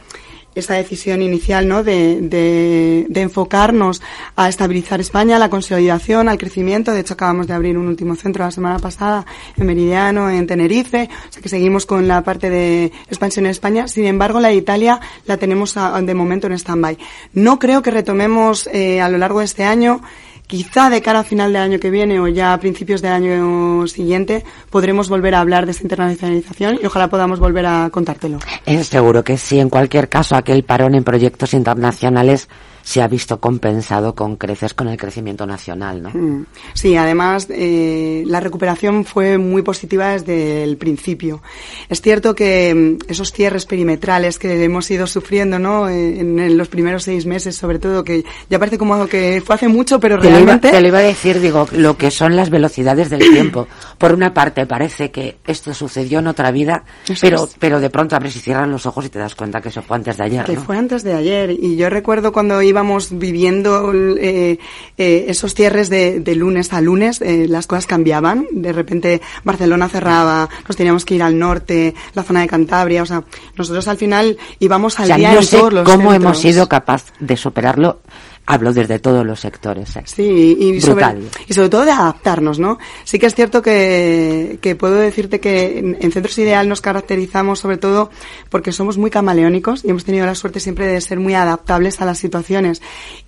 [0.55, 1.83] esa decisión inicial ¿no?
[1.83, 4.01] De, de, de, enfocarnos
[4.35, 6.91] a estabilizar España, la consolidación, al crecimiento.
[6.91, 9.25] De hecho, acabamos de abrir un último centro la semana pasada
[9.57, 11.09] en Meridiano, en Tenerife.
[11.29, 13.87] O sea que seguimos con la parte de expansión en España.
[13.87, 16.97] Sin embargo, la de Italia la tenemos de momento en stand-by.
[17.33, 20.01] No creo que retomemos eh, a lo largo de este año
[20.47, 23.87] quizá de cara a final del año que viene o ya a principios del año
[23.87, 28.39] siguiente podremos volver a hablar de esta internacionalización y ojalá podamos volver a contártelo.
[28.65, 29.59] Es seguro que sí.
[29.59, 32.47] En cualquier caso, aquel parón en proyectos internacionales
[32.85, 36.11] se ha visto compensado con creces con el crecimiento nacional, ¿no?
[36.13, 36.45] Mm.
[36.75, 41.41] Sí, además eh, la recuperación fue muy positiva desde el principio.
[41.89, 45.89] Es cierto que mm, esos cierres perimetrales que hemos ido sufriendo, ¿no?
[45.89, 49.99] En, los primeros seis meses, sobre todo, que ya parece como que fue hace mucho,
[49.99, 50.69] pero realmente.
[50.69, 53.67] te lo iba a decir, digo, lo que son las velocidades del tiempo.
[53.97, 56.83] Por una parte, parece que esto sucedió en otra vida,
[57.19, 59.81] pero, pero de pronto abres y cierras los ojos y te das cuenta que eso
[59.81, 60.45] fue antes de ayer.
[60.45, 61.49] Que fue antes de ayer.
[61.49, 64.59] Y yo recuerdo cuando iba íbamos viviendo eh,
[64.97, 68.47] eh, esos cierres de, de, lunes a lunes, eh, las cosas cambiaban.
[68.51, 73.01] De repente Barcelona cerraba, nos teníamos que ir al norte, la zona de Cantabria.
[73.01, 73.23] O sea,
[73.55, 78.01] nosotros al final íbamos al día en todos los cómo hemos sido capaz de superarlo
[78.45, 79.95] hablo desde todos los sectores.
[79.95, 80.03] ¿eh?
[80.05, 81.05] Sí, y sobre,
[81.47, 82.77] y sobre, todo de adaptarnos, ¿no?
[83.03, 87.77] Sí que es cierto que, que puedo decirte que en, Centros Ideal nos caracterizamos sobre
[87.77, 88.09] todo
[88.49, 92.05] porque somos muy camaleónicos y hemos tenido la suerte siempre de ser muy adaptables a
[92.05, 92.81] las situaciones.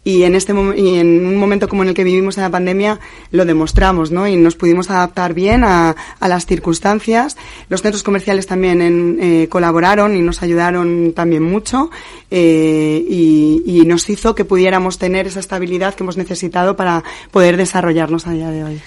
[0.04, 3.00] Y en este y en un momento como en el que vivimos en la pandemia
[3.32, 4.28] lo demostramos, ¿no?
[4.28, 7.38] Y nos pudimos adaptar bien a, a las circunstancias.
[7.70, 11.90] Los centros comerciales también en, eh, colaboraron y nos ayudaron también mucho
[12.30, 17.02] eh, y, y nos hizo que pudiéramos tener tener esa estabilidad que hemos necesitado para
[17.32, 18.82] poder desarrollarnos a día de hoy.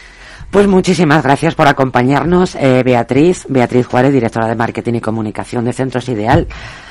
[0.50, 5.72] Pues muchísimas gracias por acompañarnos, eh, Beatriz, Beatriz Juárez, directora de Marketing y Comunicación de
[5.72, 6.46] Centros Ideal.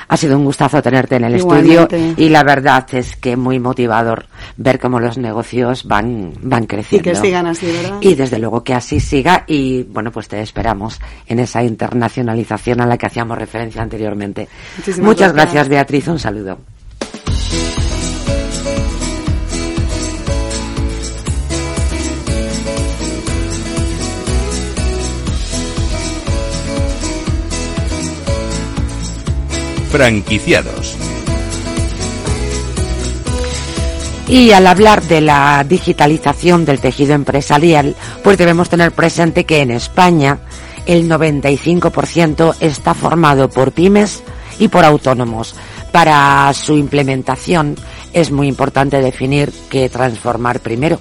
[0.08, 1.88] Ha sido un gustazo tenerte en el estudio
[2.18, 4.26] y la verdad es que muy motivador
[4.58, 7.08] ver cómo los negocios van, van creciendo.
[7.08, 7.98] Y que sigan así, ¿verdad?
[8.02, 12.88] Y desde luego que así siga y bueno, pues te esperamos en esa internacionalización a
[12.88, 14.48] la que hacíamos referencia anteriormente.
[15.00, 16.08] Muchas gracias, Beatriz.
[16.08, 16.58] Un saludo.
[29.90, 30.96] Franquiciados.
[34.28, 39.72] Y al hablar de la digitalización del tejido empresarial, pues debemos tener presente que en
[39.72, 40.38] España
[40.86, 44.22] el 95% está formado por pymes
[44.60, 45.56] y por autónomos.
[45.92, 47.76] Para su implementación
[48.14, 51.00] es muy importante definir qué transformar primero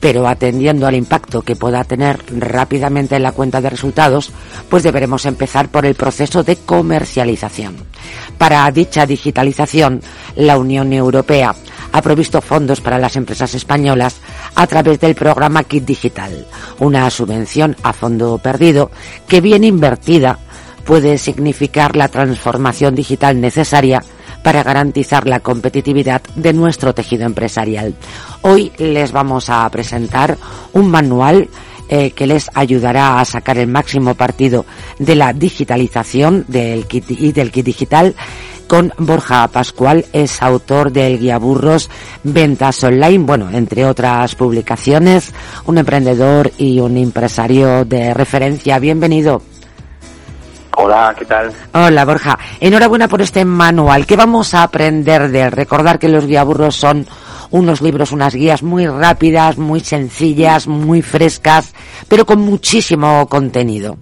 [0.00, 4.32] pero atendiendo al impacto que pueda tener rápidamente en la cuenta de resultados,
[4.68, 7.76] pues deberemos empezar por el proceso de comercialización.
[8.38, 10.00] Para dicha digitalización,
[10.36, 11.54] la Unión Europea
[11.92, 14.16] ha provisto fondos para las empresas españolas
[14.54, 16.46] a través del programa Kit Digital,
[16.78, 18.90] una subvención a fondo perdido
[19.28, 20.38] que bien invertida
[20.84, 24.02] puede significar la transformación digital necesaria
[24.42, 27.94] para garantizar la competitividad de nuestro tejido empresarial.
[28.42, 30.36] Hoy les vamos a presentar
[30.72, 31.48] un manual
[31.88, 34.64] eh, que les ayudará a sacar el máximo partido
[34.98, 38.14] de la digitalización del kit y del kit digital
[38.70, 41.90] con Borja Pascual, es autor del guía burros
[42.22, 45.32] Ventas Online, bueno, entre otras publicaciones,
[45.66, 48.78] un emprendedor y un empresario de referencia.
[48.78, 49.42] Bienvenido.
[50.76, 51.50] Hola, ¿qué tal?
[51.74, 52.38] Hola, Borja.
[52.60, 54.06] Enhorabuena por este manual.
[54.06, 55.52] ¿Qué vamos a aprender de él?
[55.52, 57.06] Recordar que los guiaburros son
[57.50, 61.74] unos libros, unas guías muy rápidas, muy sencillas, muy frescas,
[62.08, 63.96] pero con muchísimo contenido.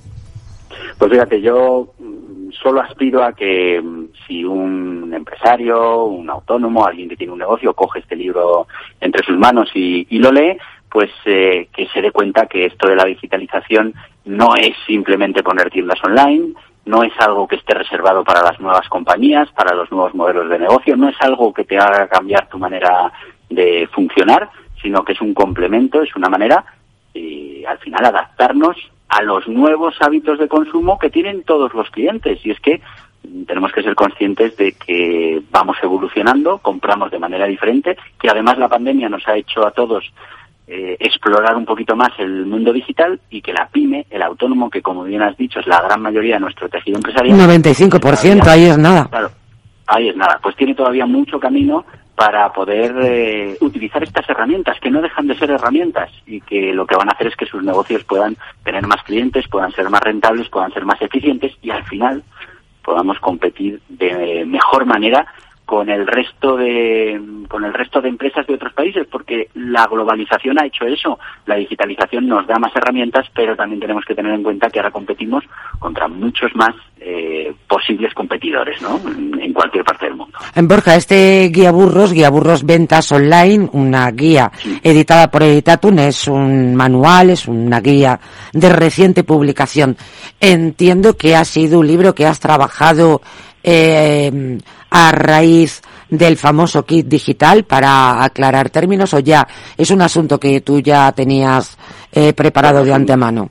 [0.98, 7.09] Pues fíjate, yo mm, solo aspiro a que mm, si un empresario, un autónomo, alguien
[7.09, 8.66] que tiene un negocio, coge este libro
[9.00, 10.59] entre sus manos y, lo lee,
[10.90, 13.94] pues eh, que se dé cuenta que esto de la digitalización
[14.29, 16.53] no es simplemente poner tiendas online,
[16.85, 20.59] no es algo que esté reservado para las nuevas compañías, para los nuevos modelos de
[20.59, 23.11] negocio, no es algo que te haga cambiar tu manera
[23.49, 24.51] de funcionar,
[24.83, 26.64] sino que es un complemento, es una manera,
[27.14, 28.77] y al final, adaptarnos
[29.09, 32.45] a los nuevos hábitos de consumo que tienen todos los clientes.
[32.45, 32.83] Y es que
[33.47, 38.69] tenemos que ser conscientes de que vamos evolucionando, compramos de manera diferente, que además la
[38.69, 40.12] pandemia nos ha hecho a todos
[40.70, 44.83] eh, explorar un poquito más el mundo digital y que la pyme, el autónomo, que
[44.83, 47.38] como bien has dicho es la gran mayoría de nuestro tejido empresarial.
[47.38, 49.07] 95%, ahí es nada.
[49.09, 49.31] Claro,
[49.87, 50.38] ahí es nada.
[50.42, 55.38] Pues tiene todavía mucho camino para poder eh, utilizar estas herramientas, que no dejan de
[55.38, 58.87] ser herramientas y que lo que van a hacer es que sus negocios puedan tener
[58.87, 62.22] más clientes, puedan ser más rentables, puedan ser más eficientes y al final
[62.85, 65.26] podamos competir de mejor manera
[65.68, 70.59] con el resto de con el resto de empresas de otros países porque la globalización
[70.59, 71.18] ha hecho eso.
[71.44, 74.90] La digitalización nos da más herramientas pero también tenemos que tener en cuenta que ahora
[74.90, 75.44] competimos
[75.78, 78.98] contra muchos más eh, posibles competidores ¿no?
[79.38, 80.38] en cualquier parte del mundo.
[80.54, 84.50] En Borja este guía burros guía burros ventas online una guía
[84.83, 88.18] editada por Editatun es un manual es una guía
[88.54, 89.98] de reciente publicación.
[90.40, 93.20] Entiendo que ha sido un libro que has trabajado
[93.62, 94.59] eh,
[94.90, 99.46] a raíz del famoso kit digital para aclarar términos o ya
[99.77, 101.79] es un asunto que tú ya tenías
[102.12, 103.51] eh, preparado de antemano?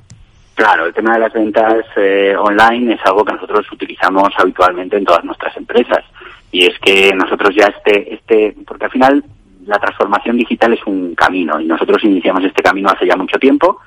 [0.56, 5.06] Claro, el tema de las ventas eh, online es algo que nosotros utilizamos habitualmente en
[5.06, 6.04] todas nuestras empresas
[6.52, 9.24] y es que nosotros ya este, este, porque al final
[9.68, 13.82] la transformación digital es un camino y nosotros iniciamos este camino hace ya mucho tiempo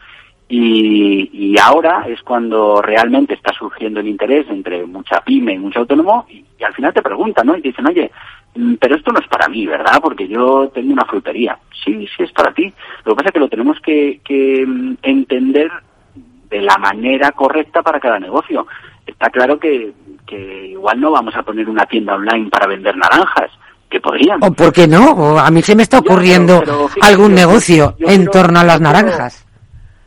[0.53, 5.79] Y, y ahora es cuando realmente está surgiendo el interés entre mucha pyme y mucho
[5.79, 7.57] autónomo y, y al final te preguntan, ¿no?
[7.57, 8.11] Y te dicen, oye,
[8.57, 10.01] mm, pero esto no es para mí, ¿verdad?
[10.03, 11.57] Porque yo tengo una frutería.
[11.85, 12.65] Sí, sí es para ti.
[13.05, 15.71] Lo que pasa es que lo tenemos que, que mm, entender
[16.51, 18.67] de la manera correcta para cada negocio.
[19.07, 19.93] Está claro que,
[20.27, 23.53] que igual no vamos a poner una tienda online para vender naranjas,
[23.89, 24.43] que podrían.
[24.43, 25.13] ¿O por qué no?
[25.13, 28.65] O a mí se me está ocurriendo pero fíjate, algún negocio yo en torno a
[28.65, 29.47] las naranjas.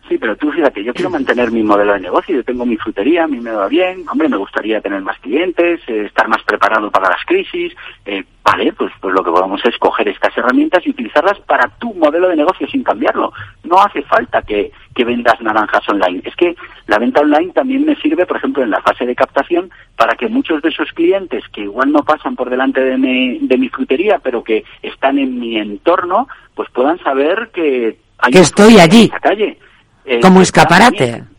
[0.09, 3.23] Sí, pero tú fíjate, yo quiero mantener mi modelo de negocio, yo tengo mi frutería,
[3.23, 6.91] a mí me va bien, hombre, me gustaría tener más clientes, eh, estar más preparado
[6.91, 7.73] para las crisis,
[8.05, 11.93] eh, vale, pues, pues lo que podemos es coger estas herramientas y utilizarlas para tu
[11.93, 13.31] modelo de negocio sin cambiarlo.
[13.63, 16.21] No hace falta que, que vendas naranjas online.
[16.25, 16.53] Es que
[16.87, 20.27] la venta online también me sirve, por ejemplo, en la fase de captación, para que
[20.27, 24.19] muchos de esos clientes que igual no pasan por delante de mi, de mi frutería,
[24.19, 29.03] pero que están en mi entorno, pues puedan saber que hay Que estoy allí.
[29.03, 29.57] en esa calle.
[30.05, 30.97] Eh, Como escaparate.
[30.97, 31.29] también-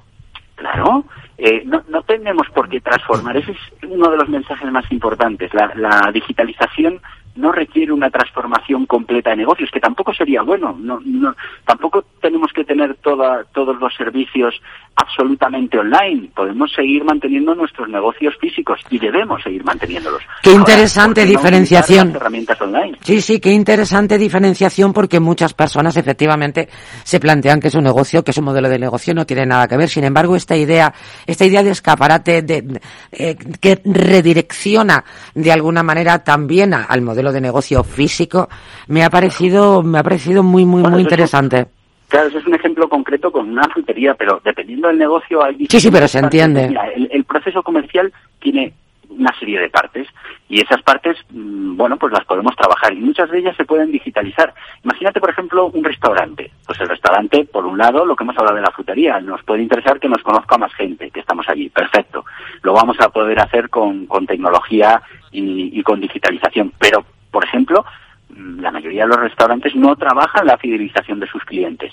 [0.56, 1.04] Claro,
[1.36, 3.36] eh, no, no tenemos por qué transformar.
[3.36, 3.58] Ese es
[3.88, 5.52] uno de los mensajes más importantes.
[5.52, 7.00] La, la digitalización
[7.36, 10.76] no requiere una transformación completa de negocios, que tampoco sería bueno.
[10.80, 14.54] No, no, tampoco tenemos que tener toda, todos los servicios
[14.96, 16.30] absolutamente online.
[16.34, 20.22] Podemos seguir manteniendo nuestros negocios físicos y debemos seguir manteniéndolos.
[20.42, 22.06] Qué interesante ¿por qué no diferenciación.
[22.08, 22.98] las herramientas online.
[23.02, 26.68] Sí, sí, qué interesante diferenciación porque muchas personas efectivamente
[27.02, 29.88] se plantean que su negocio, que su modelo de negocio no tiene nada que ver.
[29.88, 30.94] Sin embargo, esta idea,
[31.26, 32.80] esta idea de escaparate de,
[33.10, 35.04] eh, que redirecciona
[35.34, 38.48] de alguna manera también a- al modelo de negocio físico,
[38.88, 41.66] me ha parecido, me ha parecido muy, muy, Bueno, muy es interesante.
[42.08, 45.80] Claro, ese es un ejemplo concreto con una frutería, pero dependiendo del negocio hay Sí,
[45.80, 46.40] sí, pero se partes.
[46.40, 46.68] entiende.
[46.68, 48.72] Mira, el, el proceso comercial tiene
[49.08, 50.08] una serie de partes
[50.48, 53.90] y esas partes, mm, bueno, pues las podemos trabajar y muchas de ellas se pueden
[53.92, 54.52] digitalizar.
[54.82, 56.50] Imagínate, por ejemplo, un restaurante.
[56.66, 59.62] Pues el restaurante, por un lado, lo que hemos hablado de la frutería, nos puede
[59.62, 61.68] interesar que nos conozca más gente que estamos allí.
[61.70, 62.24] Perfecto.
[62.62, 65.00] Lo vamos a poder hacer con, con tecnología
[65.32, 66.72] y, y con digitalización.
[66.78, 67.04] Pero,
[67.34, 67.84] por ejemplo,
[68.28, 71.92] la mayoría de los restaurantes no trabajan la fidelización de sus clientes.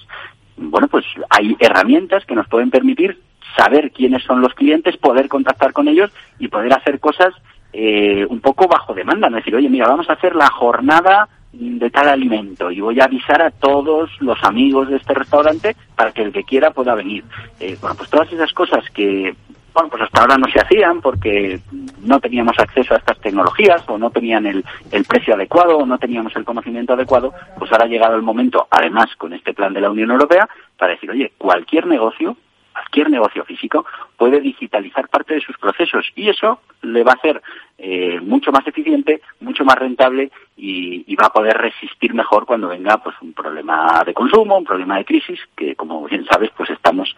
[0.55, 3.19] Bueno, pues hay herramientas que nos pueden permitir
[3.57, 7.33] saber quiénes son los clientes, poder contactar con ellos y poder hacer cosas
[7.73, 9.31] eh, un poco bajo demanda.
[9.31, 13.05] No decir, oye, mira, vamos a hacer la jornada de tal alimento y voy a
[13.05, 17.23] avisar a todos los amigos de este restaurante para que el que quiera pueda venir.
[17.59, 19.33] Eh, bueno, pues todas esas cosas que
[19.74, 21.59] bueno, pues hasta ahora no se hacían porque
[22.01, 25.97] no teníamos acceso a estas tecnologías o no tenían el, el precio adecuado o no
[25.97, 29.82] teníamos el conocimiento adecuado, pues ahora ha llegado el momento, además con este plan de
[29.82, 30.47] la Unión Europea,
[30.78, 32.36] para decir, oye, cualquier negocio,
[32.72, 33.86] cualquier negocio físico
[34.17, 37.41] puede digitalizar parte de sus procesos y eso le va a hacer
[37.78, 42.97] eh, mucho más eficiente, mucho más rentable y, va a poder resistir mejor cuando venga
[42.97, 47.15] pues un problema de consumo, un problema de crisis, que como bien sabes pues estamos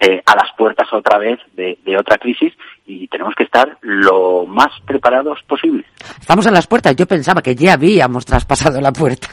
[0.00, 2.52] eh, a las puertas otra vez de, de otra crisis
[2.84, 5.84] y tenemos que estar lo más preparados posible.
[6.20, 6.96] Estamos en las puertas.
[6.96, 9.28] Yo pensaba que ya habíamos traspasado la puerta.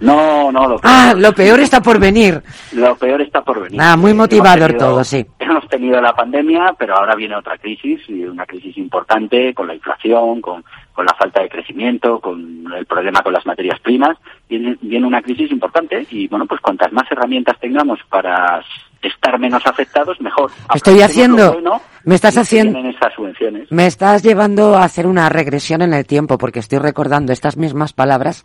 [0.00, 2.42] No, no, lo Ah, lo peor está por venir.
[2.72, 3.80] Lo peor está por venir.
[3.80, 5.24] Ah, muy motivador tenido- todo, sí.
[5.38, 9.74] Hemos tenido la pandemia, pero ahora viene otra crisis, y una crisis importante con la
[9.74, 14.18] inflación, con, con la falta de crecimiento, con el problema con las materias primas.
[14.48, 18.60] Viene, viene una crisis importante y, bueno, pues cuantas más herramientas tengamos para
[19.00, 20.50] estar menos afectados, mejor.
[20.74, 23.70] Estoy haciendo- bueno me estás haciendo- vienen esas subvenciones.
[23.70, 27.92] Me estás llevando a hacer una regresión en el tiempo porque estoy recordando estas mismas
[27.92, 28.44] palabras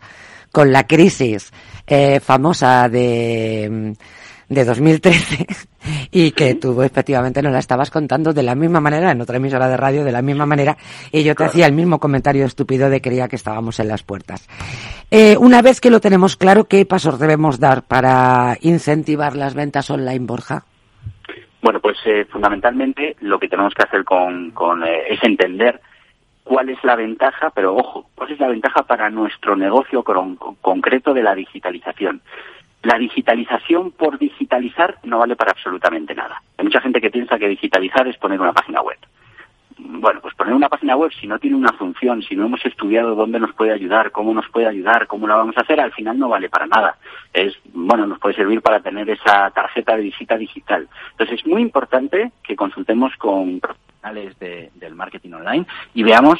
[0.52, 1.52] con la crisis
[1.86, 3.94] eh, famosa de,
[4.48, 5.46] de 2013
[6.10, 9.68] y que tú efectivamente nos la estabas contando de la misma manera en otra emisora
[9.68, 10.76] de radio, de la misma manera
[11.12, 14.48] y yo te hacía el mismo comentario estúpido de creía que estábamos en las puertas.
[15.10, 19.90] Eh, una vez que lo tenemos claro, ¿qué pasos debemos dar para incentivar las ventas
[19.90, 20.64] online, Borja?
[21.60, 25.80] Bueno, pues eh, fundamentalmente lo que tenemos que hacer con, con, eh, es entender
[26.48, 30.54] cuál es la ventaja, pero ojo, cuál es la ventaja para nuestro negocio con- con-
[30.56, 32.22] concreto de la digitalización.
[32.82, 36.40] La digitalización por digitalizar no vale para absolutamente nada.
[36.56, 38.96] Hay mucha gente que piensa que digitalizar es poner una página web.
[39.80, 43.14] Bueno, pues poner una página web, si no tiene una función, si no hemos estudiado
[43.14, 46.18] dónde nos puede ayudar, cómo nos puede ayudar, cómo la vamos a hacer, al final
[46.18, 46.96] no vale para nada.
[47.32, 50.88] Es, bueno, nos puede servir para tener esa tarjeta de visita digital.
[51.12, 53.60] Entonces es muy importante que consultemos con
[54.00, 56.38] profesionales de- del marketing online y veamos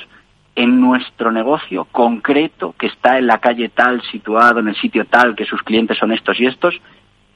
[0.55, 5.37] en nuestro negocio concreto que está en la calle tal, situado en el sitio tal,
[5.37, 6.81] que sus clientes son estos y estos,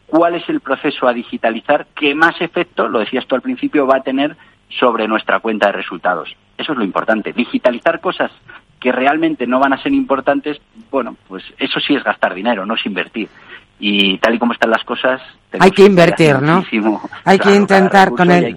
[0.06, 3.96] cuál es el proceso a digitalizar que más efecto, lo decías tú al principio, va
[3.98, 4.36] a tener
[4.68, 6.34] sobre nuestra cuenta de resultados.
[6.58, 7.32] Eso es lo importante.
[7.32, 8.32] Digitalizar cosas
[8.80, 10.60] que realmente no van a ser importantes,
[10.90, 13.28] bueno, pues eso sí es gastar dinero, no es invertir.
[13.84, 15.20] Y tal y como están las cosas
[15.58, 16.64] hay que invertir, ¿no?
[17.24, 18.56] Hay que intentar con el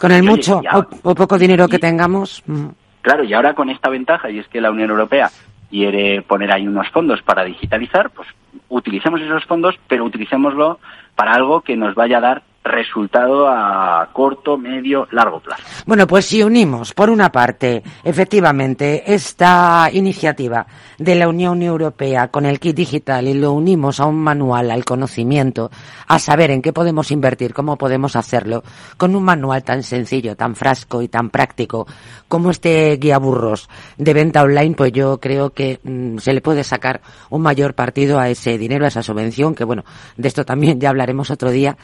[0.00, 0.62] con el mucho
[1.02, 2.42] o, poco dinero que tengamos.
[2.46, 2.68] Mm.
[3.02, 5.30] Claro, y ahora con esta ventaja y es que la Unión Europea
[5.68, 8.28] quiere poner ahí unos fondos para digitalizar, pues
[8.68, 10.80] utilicemos esos fondos, pero utilicémoslo
[11.14, 15.62] para algo que nos vaya a dar resultado a corto, medio, largo plazo.
[15.86, 20.66] Bueno, pues si unimos, por una parte, efectivamente, esta iniciativa
[20.98, 24.84] de la Unión Europea con el kit digital y lo unimos a un manual, al
[24.84, 25.70] conocimiento,
[26.06, 28.62] a saber en qué podemos invertir, cómo podemos hacerlo,
[28.96, 31.86] con un manual tan sencillo, tan frasco y tan práctico
[32.28, 36.64] como este guía burros de venta online, pues yo creo que mm, se le puede
[36.64, 37.00] sacar
[37.30, 39.84] un mayor partido a ese dinero, a esa subvención, que bueno,
[40.16, 41.76] de esto también ya hablaremos otro día,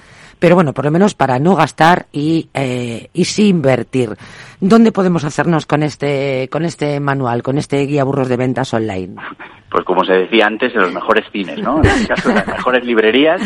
[0.43, 4.17] pero bueno, por lo menos para no gastar y, eh, y sí invertir.
[4.61, 9.23] ¿Dónde podemos hacernos con este, con este manual, con este guía burros de ventas online?
[9.71, 11.79] Pues como se decía antes, en los mejores cines, ¿no?
[11.79, 13.41] En este caso, en las mejores librerías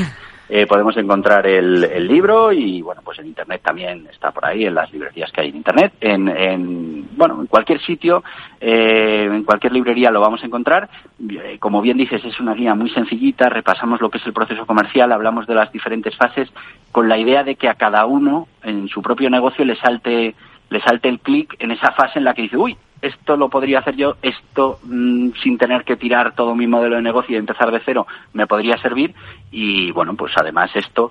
[0.48, 4.64] eh, podemos encontrar el, el, libro y bueno pues en internet también está por ahí
[4.64, 5.92] en las librerías que hay en internet.
[6.00, 8.22] En, en bueno en cualquier sitio
[8.60, 10.88] eh, en cualquier librería lo vamos a encontrar.
[11.28, 14.66] Eh, como bien dices es una guía muy sencillita repasamos lo que es el proceso
[14.66, 16.48] comercial hablamos de las diferentes fases
[16.92, 20.34] con la idea de que a cada uno en su propio negocio le salte
[20.70, 23.80] le salte el clic en esa fase en la que dice uy esto lo podría
[23.80, 27.70] hacer yo, esto mm, sin tener que tirar todo mi modelo de negocio y empezar
[27.70, 29.14] de cero me podría servir
[29.50, 31.10] y bueno, pues además esto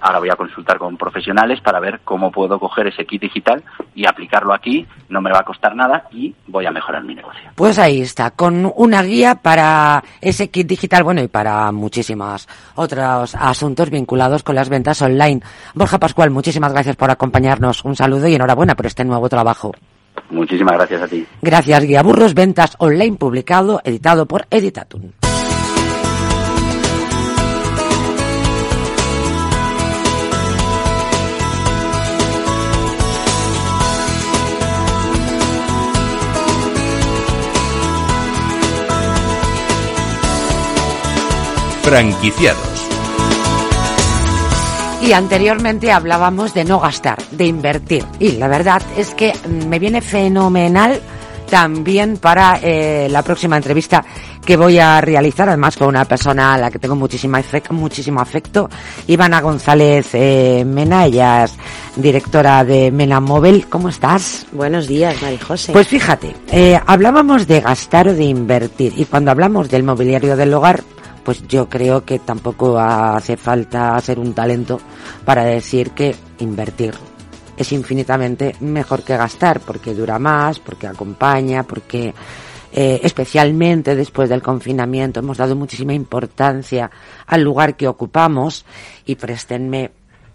[0.00, 3.62] ahora voy a consultar con profesionales para ver cómo puedo coger ese kit digital
[3.94, 7.50] y aplicarlo aquí, no me va a costar nada y voy a mejorar mi negocio.
[7.54, 13.34] Pues ahí está, con una guía para ese kit digital, bueno, y para muchísimos otros
[13.34, 15.40] asuntos vinculados con las ventas online.
[15.74, 17.84] Borja Pascual, muchísimas gracias por acompañarnos.
[17.84, 19.72] Un saludo y enhorabuena por este nuevo trabajo.
[20.30, 21.26] Muchísimas gracias a ti.
[21.40, 25.12] Gracias, Guía Burros Ventas Online, publicado, editado por Editatum.
[41.82, 42.81] Franquiciados
[45.02, 48.04] y anteriormente hablábamos de no gastar, de invertir.
[48.20, 49.32] Y la verdad es que
[49.68, 51.00] me viene fenomenal
[51.50, 54.02] también para eh, la próxima entrevista
[54.46, 58.70] que voy a realizar, además con una persona a la que tengo muchísima muchísimo afecto,
[59.06, 61.54] Ivana González eh, Mena, ella es
[61.96, 63.66] directora de Mena Móvil.
[63.68, 64.46] ¿Cómo estás?
[64.52, 65.72] Buenos días, María José.
[65.72, 70.54] Pues fíjate, eh, hablábamos de gastar o de invertir, y cuando hablamos del mobiliario del
[70.54, 70.82] hogar,
[71.24, 74.80] pues yo creo que tampoco hace falta ser un talento
[75.24, 76.94] para decir que invertir
[77.56, 82.14] es infinitamente mejor que gastar, porque dura más, porque acompaña, porque
[82.72, 86.90] eh, especialmente después del confinamiento hemos dado muchísima importancia
[87.26, 88.64] al lugar que ocupamos
[89.04, 89.90] y préstenme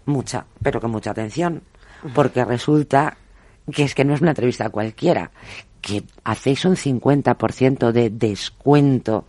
[0.06, 1.62] mucha, pero con mucha atención,
[2.14, 3.16] porque resulta
[3.72, 5.30] que es que no es una entrevista cualquiera,
[5.82, 9.26] que hacéis un 50% de descuento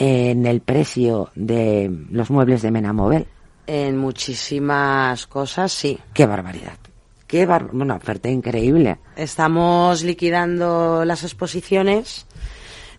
[0.00, 3.26] en el precio de los muebles de Menamobel?
[3.66, 5.98] En muchísimas cosas, sí.
[6.12, 6.78] Qué barbaridad.
[7.26, 8.98] Qué bar bueno, oferta increíble.
[9.14, 12.26] Estamos liquidando las exposiciones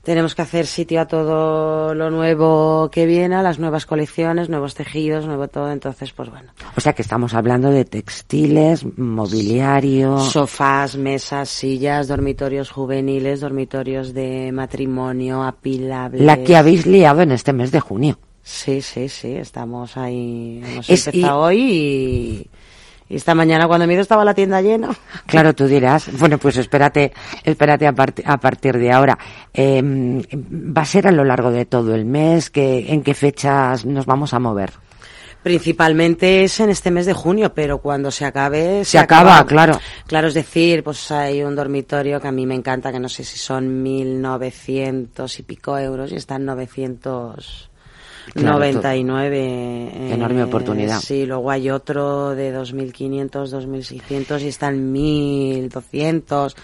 [0.04, 4.74] tenemos que hacer sitio a todo lo nuevo que viene, a las nuevas colecciones, nuevos
[4.74, 5.72] tejidos, nuevo todo.
[5.72, 6.52] Entonces, pues bueno.
[6.76, 10.20] O sea que estamos hablando de textiles, mobiliario.
[10.20, 16.22] Sofás, mesas, sillas, dormitorios juveniles, dormitorios de matrimonio, apilables.
[16.22, 18.18] La que habéis liado en este mes de junio.
[18.44, 20.64] Sí, sí, sí, estamos ahí.
[20.66, 22.50] Hemos empezado hoy y
[23.12, 24.90] y esta mañana cuando me he ido estaba la tienda llena.
[25.26, 27.94] Claro, tú dirás, bueno, pues espérate, espérate a,
[28.26, 29.18] a partir de ahora.
[29.54, 32.50] Em, ¿Va a ser a lo largo de todo el mes?
[32.50, 34.72] que ¿En qué fechas nos vamos a mover?
[35.44, 38.86] Principalmente es en este mes de junio, pero cuando se acabe...
[38.86, 39.80] Se, acaba, claro.
[40.06, 43.24] Claro, es decir, pues hay un dormitorio que a mí me encanta, que no sé
[43.24, 47.71] si son 1.900 y pico euros y están 900
[48.36, 50.14] 99.
[50.14, 51.00] enorme oportunidad.
[51.00, 56.56] Sí, luego hay otro de 2.500, 2.600 y están 1.200.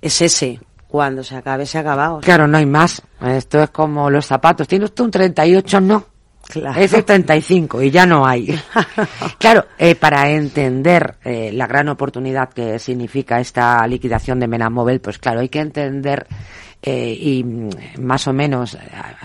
[0.00, 0.60] Es ese.
[0.88, 2.20] Cuando se acabe, se ha acabado.
[2.20, 3.02] Claro, no hay más.
[3.20, 4.68] Esto es como los zapatos.
[4.68, 5.80] ¿Tienes tú un 38?
[5.80, 6.04] No.
[6.48, 6.80] Claro.
[6.80, 8.56] Es el 35 y ya no hay.
[9.38, 15.18] claro, eh, para entender eh, la gran oportunidad que significa esta liquidación de Menamóvil, pues
[15.18, 16.26] claro, hay que entender
[16.86, 17.70] eh, y mm,
[18.00, 18.78] más o menos, eh,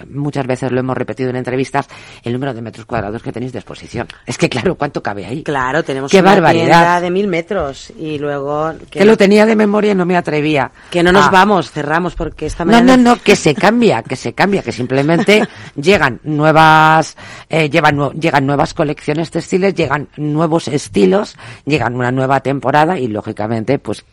[0.10, 1.88] muchas veces lo hemos repetido en entrevistas,
[2.24, 4.08] el número de metros cuadrados que tenéis de exposición.
[4.26, 5.44] Es que claro, ¿cuánto cabe ahí?
[5.44, 6.64] Claro, tenemos Qué una barbaridad.
[6.66, 8.74] tienda de mil metros y luego...
[8.90, 10.72] Que lo tenía de memoria y no me atrevía.
[10.90, 11.30] Que no nos Ah.
[11.32, 12.98] vamos, cerramos porque esta No, mañana...
[12.98, 17.16] no, no, que se cambia, que se cambia, que simplemente llegan nuevas,
[17.50, 23.78] eh, llevan llegan nuevas colecciones textiles, llegan nuevos estilos, llegan una nueva temporada y lógicamente,
[23.78, 24.04] pues,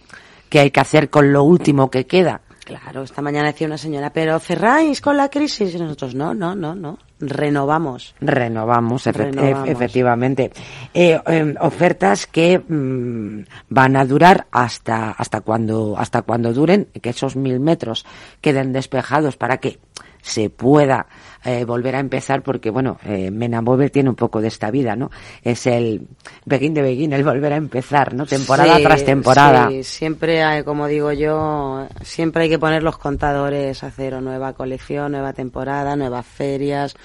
[0.50, 2.42] ¿qué hay que hacer con lo último que queda?
[2.68, 6.54] Claro, esta mañana decía una señora, pero cerráis con la crisis y nosotros no, no,
[6.54, 8.14] no, no, renovamos.
[8.20, 9.68] Renovamos, efe- Renovamos.
[9.70, 10.50] efectivamente.
[10.92, 17.08] Eh, em, ofertas que mm, van a durar hasta, hasta cuando, hasta cuando duren, que
[17.08, 18.04] esos mil metros
[18.42, 19.78] queden despejados para que
[20.22, 21.06] se pueda
[21.44, 25.10] eh, volver a empezar porque bueno eh, Menamóvil tiene un poco de esta vida no
[25.42, 26.06] es el
[26.44, 30.62] begin de begin el volver a empezar no temporada Sí, tras temporada sí, siempre, hay,
[30.62, 34.20] como digo yo, siempre hay que poner los contadores a cero.
[34.20, 36.96] Nueva colección, nueva temporada, nuevas ferias,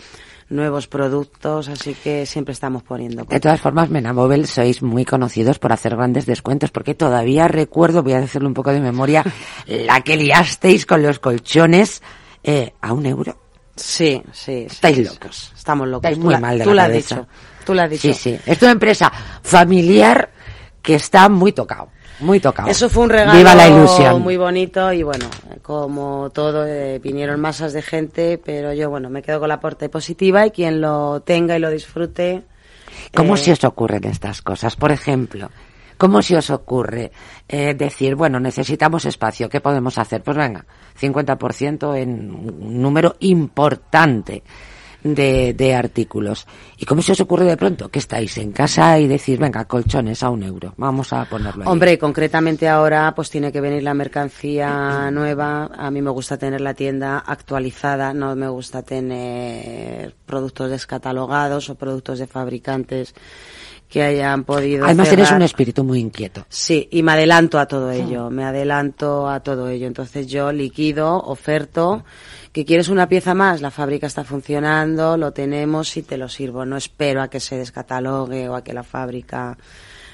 [0.49, 3.25] nuevos productos, así que siempre estamos poniendo.
[3.25, 8.13] De todas formas, Menamóvil sois muy conocidos por hacer grandes descuentos, porque todavía recuerdo, voy
[8.13, 9.23] a decirlo un poco de memoria,
[9.67, 12.01] la que liasteis con los colchones
[12.43, 13.37] eh, a un euro.
[13.75, 14.67] Sí, sí.
[14.69, 15.03] Estáis sí.
[15.03, 15.51] locos.
[15.55, 16.05] Estamos locos.
[16.09, 17.15] Estáis muy la- mal de tú la lo has cabeza.
[17.15, 17.27] dicho.
[17.65, 18.07] Tú lo has dicho.
[18.09, 18.39] Sí, sí.
[18.45, 20.29] Es una empresa familiar
[20.81, 21.89] que está muy tocado.
[22.19, 22.69] Muy tocado.
[22.69, 24.21] Eso fue un regalo Viva la ilusión.
[24.21, 25.25] muy bonito y bueno,
[25.61, 29.89] como todo, eh, vinieron masas de gente, pero yo bueno, me quedo con la parte
[29.89, 32.43] positiva y quien lo tenga y lo disfrute.
[33.15, 34.75] ¿Cómo eh, se os ocurren estas cosas?
[34.75, 35.49] Por ejemplo,
[35.97, 37.11] ¿cómo se os ocurre
[37.47, 40.23] eh, decir, bueno, necesitamos espacio, ¿qué podemos hacer?
[40.23, 40.65] Pues venga,
[40.99, 44.43] 50% en un número importante
[45.03, 46.47] de, de artículos.
[46.77, 50.23] ¿Y cómo se os ocurre de pronto que estáis en casa y decir, venga, colchones
[50.23, 51.69] a un euro, vamos a ponerlo ahí?
[51.69, 55.69] Hombre, concretamente ahora pues tiene que venir la mercancía nueva.
[55.75, 61.75] A mí me gusta tener la tienda actualizada, no me gusta tener productos descatalogados o
[61.75, 63.13] productos de fabricantes
[63.93, 65.19] que hayan podido Además, cerrar.
[65.19, 66.47] eres un espíritu muy inquieto.
[66.49, 69.85] Sí, y me adelanto a todo ello, me adelanto a todo ello.
[69.85, 72.03] Entonces yo liquido, oferto,
[72.51, 76.65] que quieres una pieza más, la fábrica está funcionando, lo tenemos y te lo sirvo.
[76.65, 79.59] No espero a que se descatalogue o a que la fábrica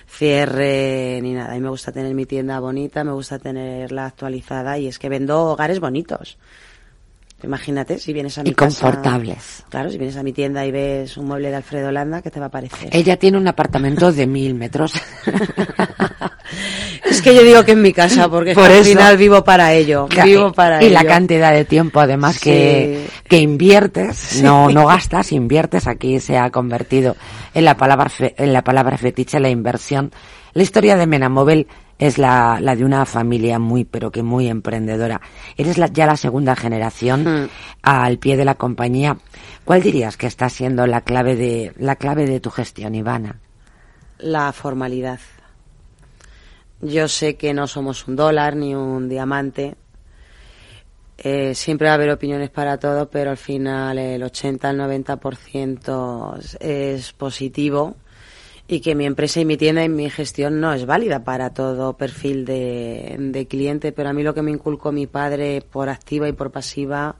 [0.09, 1.51] cierre ni nada.
[1.51, 5.07] A mí me gusta tener mi tienda bonita, me gusta tenerla actualizada y es que
[5.07, 6.37] vendo hogares bonitos.
[7.41, 9.63] Imagínate si vienes a mi Y casa- confortables.
[9.69, 12.39] Claro, si vienes a mi tienda y ves un mueble de Alfredo Landa, ¿qué te
[12.39, 12.89] va a parecer?
[12.91, 14.93] Ella tiene un apartamento de mil metros.
[17.05, 20.07] Es que yo digo que en mi casa, porque Por al final vivo para ello.
[20.23, 20.93] Vivo para y ello.
[20.95, 23.19] la cantidad de tiempo además que, Sí.
[23.27, 24.41] que inviertes, Sí.
[24.43, 27.15] no, no gastas, inviertes, aquí se ha convertido
[27.53, 30.11] en la palabra, fe- en la palabra fetiche la inversión.
[30.53, 31.67] La historia de Menamóvil
[31.99, 35.21] es la, la de una familia muy, pero que muy emprendedora.
[35.57, 37.49] Eres la- ya la segunda generación Mm.
[37.83, 39.17] al pie de la compañía.
[39.65, 43.39] ¿Cuál dirías que está siendo la clave de, la clave de tu gestión, Ivana?
[44.17, 45.19] La formalidad.
[46.81, 49.75] Yo sé que no somos un dólar ni un diamante.
[51.17, 56.37] Eh, siempre va a haber opiniones para todo, pero al final el 80 al 90%
[56.39, 57.95] es- es positivo
[58.71, 61.97] y que mi empresa y mi tienda y mi gestión no es válida para todo
[61.97, 66.29] perfil de, de cliente, pero a mí lo que me inculcó mi padre por activa
[66.29, 67.15] y por pasiva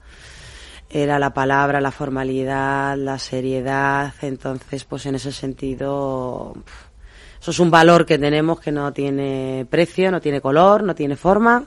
[0.88, 6.54] era la palabra, la formalidad, la seriedad, entonces pues en ese sentido
[7.40, 11.16] eso es un valor que tenemos que no tiene precio, no tiene color, no tiene
[11.16, 11.64] forma,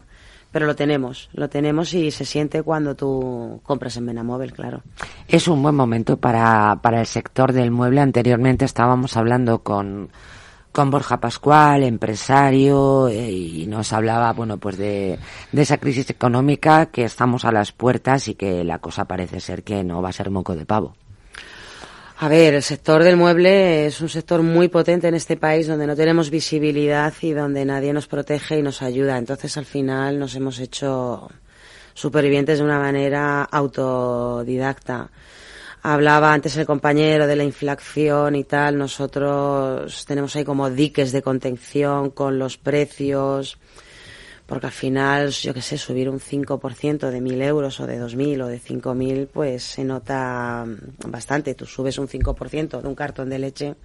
[0.53, 4.83] pero lo tenemos, lo tenemos y se siente cuando tú compras en Menamóvil, claro.
[5.27, 8.01] Es un buen momento para, para el sector del mueble.
[8.01, 10.11] Anteriormente estábamos hablando con,
[10.71, 15.17] con Borja Pascual, empresario, eh, y nos hablaba, bueno, pues de,
[15.51, 19.63] de esa crisis económica que estamos a las puertas y que la cosa parece ser
[19.63, 20.95] que no va a ser moco de pavo.
[22.23, 25.85] A ver, el sector del mueble es un sector muy potente en este país donde
[25.85, 29.17] no tenemos visibilidad y donde nadie nos protege y nos ayuda.
[29.17, 31.29] Entonces, al final, nos hemos hecho
[31.93, 35.09] supervivientes de una manera autodidacta.
[35.81, 38.77] Hablaba antes el compañero de la inflación y tal.
[38.77, 43.57] Nosotros tenemos ahí como diques de contención con los precios.
[44.45, 48.41] Porque al final, yo qué sé, subir un 5% de 1.000 euros o de 2.000
[48.43, 50.65] o de 5.000, pues se nota
[51.07, 51.55] bastante.
[51.55, 53.75] Tú subes un 5% de un cartón de leche,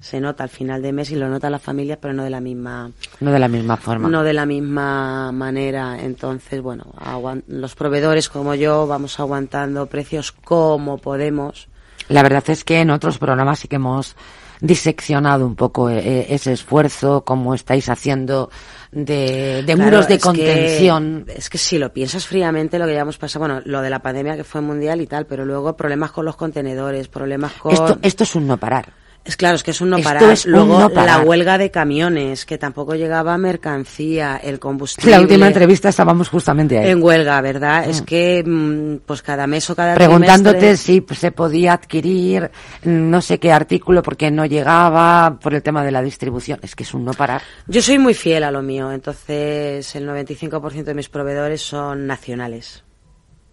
[0.00, 2.40] se nota al final de mes y lo nota la familia, pero no de la
[2.40, 4.08] misma, No de la misma forma.
[4.08, 5.98] no de la misma manera.
[6.00, 11.66] Entonces, bueno, aguan- los proveedores como yo vamos aguantando precios como podemos.
[12.08, 14.14] La verdad es que en otros programas sí que hemos
[14.60, 18.50] diseccionado un poco eh, ese esfuerzo, cómo estáis haciendo
[18.90, 21.26] de, de muros de contención.
[21.28, 24.00] es que si lo piensas fríamente, lo que ya hemos pasado, bueno, lo de la
[24.00, 27.72] pandemia que fue mundial y tal, pero luego problemas con los contenedores, problemas con...
[27.72, 28.92] Esto, esto es un no parar.
[29.26, 30.22] Es claro, es que es un no parar.
[30.44, 35.10] Luego la huelga de camiones, que tampoco llegaba mercancía, el combustible.
[35.10, 36.90] La última entrevista estábamos justamente ahí.
[36.90, 37.88] En huelga, ¿verdad?
[37.88, 38.04] Es mm.
[38.04, 42.50] que mm, pues cada mes o cada Preguntándote si se podía adquirir
[42.84, 46.60] mm, no sé qué artículo porque no llegaba por el tema de la distribución.
[46.62, 47.42] Es que es un no parar.
[47.66, 52.84] Yo soy muy fiel a lo mío, entonces el 95% de mis proveedores son nacionales.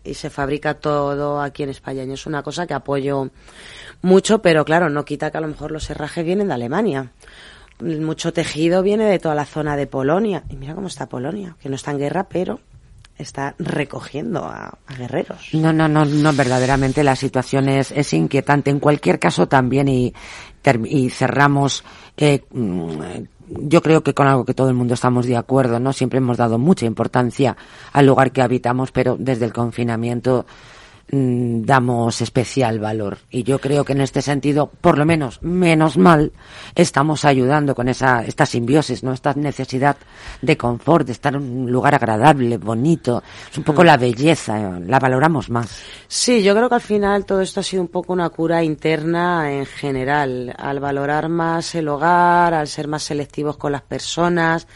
[0.05, 2.03] Y se fabrica todo aquí en España.
[2.03, 3.32] Y es una cosa que apoyo
[4.03, 7.11] mucho, pero claro, no quita que a lo mejor los herrajes vienen de Alemania.
[7.79, 10.43] Mucho tejido viene de toda la zona de Polonia.
[10.49, 12.59] Y mira cómo está Polonia, que no está en guerra, pero
[13.17, 15.49] está recogiendo a, guerreros.
[15.53, 18.69] No, no, no, no, verdaderamente la situación es, es inquietante.
[18.69, 20.13] En cualquier caso también y,
[20.85, 21.83] y cerramos,
[22.17, 22.99] eh, mm,
[23.47, 25.93] yo creo que con algo que todo el mundo estamos de acuerdo, ¿no?
[25.93, 27.55] Siempre hemos dado mucha importancia
[27.91, 30.45] al lugar que habitamos, pero desde el confinamiento
[31.11, 33.17] Mm, damos especial valor.
[33.29, 36.31] Y yo creo que en este sentido, por lo menos, menos mal,
[36.73, 39.11] estamos ayudando con esa, esta simbiosis, ¿no?
[39.11, 39.97] Esta necesidad
[40.41, 43.21] de confort, de estar en un lugar agradable, bonito.
[43.51, 43.85] Es un poco mm.
[43.85, 45.83] la belleza, la valoramos más.
[46.07, 49.51] Sí, yo creo que al final todo esto ha sido un poco una cura interna
[49.51, 54.67] en general, al valorar más el hogar, al ser más selectivos con las personas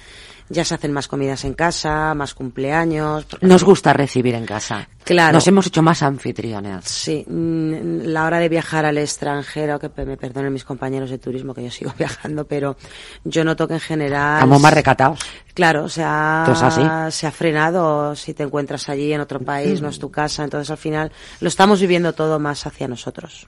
[0.49, 3.25] ya se hacen más comidas en casa, más cumpleaños.
[3.41, 4.87] Nos gusta recibir en casa.
[5.03, 5.33] Claro.
[5.33, 6.85] Nos hemos hecho más anfitriones.
[6.85, 11.53] Sí, mm, la hora de viajar al extranjero, que me perdonen mis compañeros de turismo
[11.53, 12.77] que yo sigo viajando, pero
[13.23, 14.35] yo noto que en general...
[14.35, 15.19] Estamos más recatados.
[15.53, 19.99] Claro, o sea, se ha frenado si te encuentras allí en otro país, no es
[19.99, 23.47] tu casa, entonces al final lo estamos viviendo todo más hacia nosotros.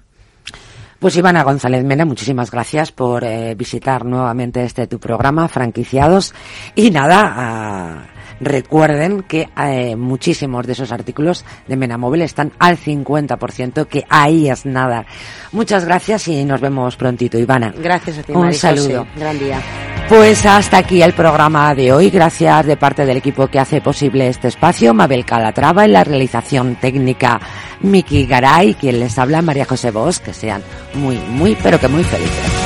[1.00, 6.34] Pues Ivana González Mena, muchísimas gracias por eh, visitar nuevamente este tu programa, franquiciados.
[6.76, 8.10] Y nada,
[8.42, 14.50] recuerden que eh, muchísimos de esos artículos de Mena Móvil están al 50%, que ahí
[14.50, 15.06] es nada.
[15.54, 17.74] Muchas gracias y nos vemos prontito, Ivana.
[17.78, 19.08] Gracias a ti, Un saludo.
[19.16, 19.62] Gran día.
[20.10, 22.10] Pues hasta aquí el programa de hoy.
[22.10, 24.92] Gracias de parte del equipo que hace posible este espacio.
[24.92, 27.40] Mabel Calatrava en la realización técnica.
[27.82, 30.18] Miki Garay, quien les habla, María José Bosch.
[30.18, 30.64] Que sean
[30.96, 32.59] muy, muy, pero que muy felices.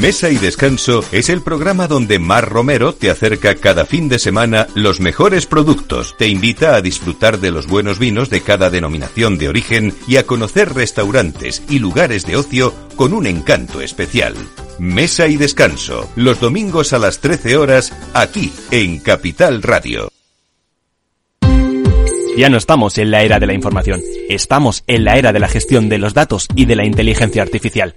[0.00, 4.66] Mesa y Descanso es el programa donde Mar Romero te acerca cada fin de semana
[4.74, 9.50] los mejores productos, te invita a disfrutar de los buenos vinos de cada denominación de
[9.50, 14.34] origen y a conocer restaurantes y lugares de ocio con un encanto especial.
[14.78, 20.10] Mesa y Descanso, los domingos a las 13 horas, aquí en Capital Radio.
[22.38, 25.48] Ya no estamos en la era de la información, estamos en la era de la
[25.48, 27.96] gestión de los datos y de la inteligencia artificial.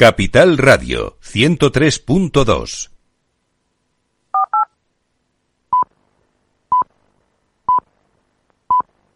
[0.00, 2.99] Capital Radio 103.2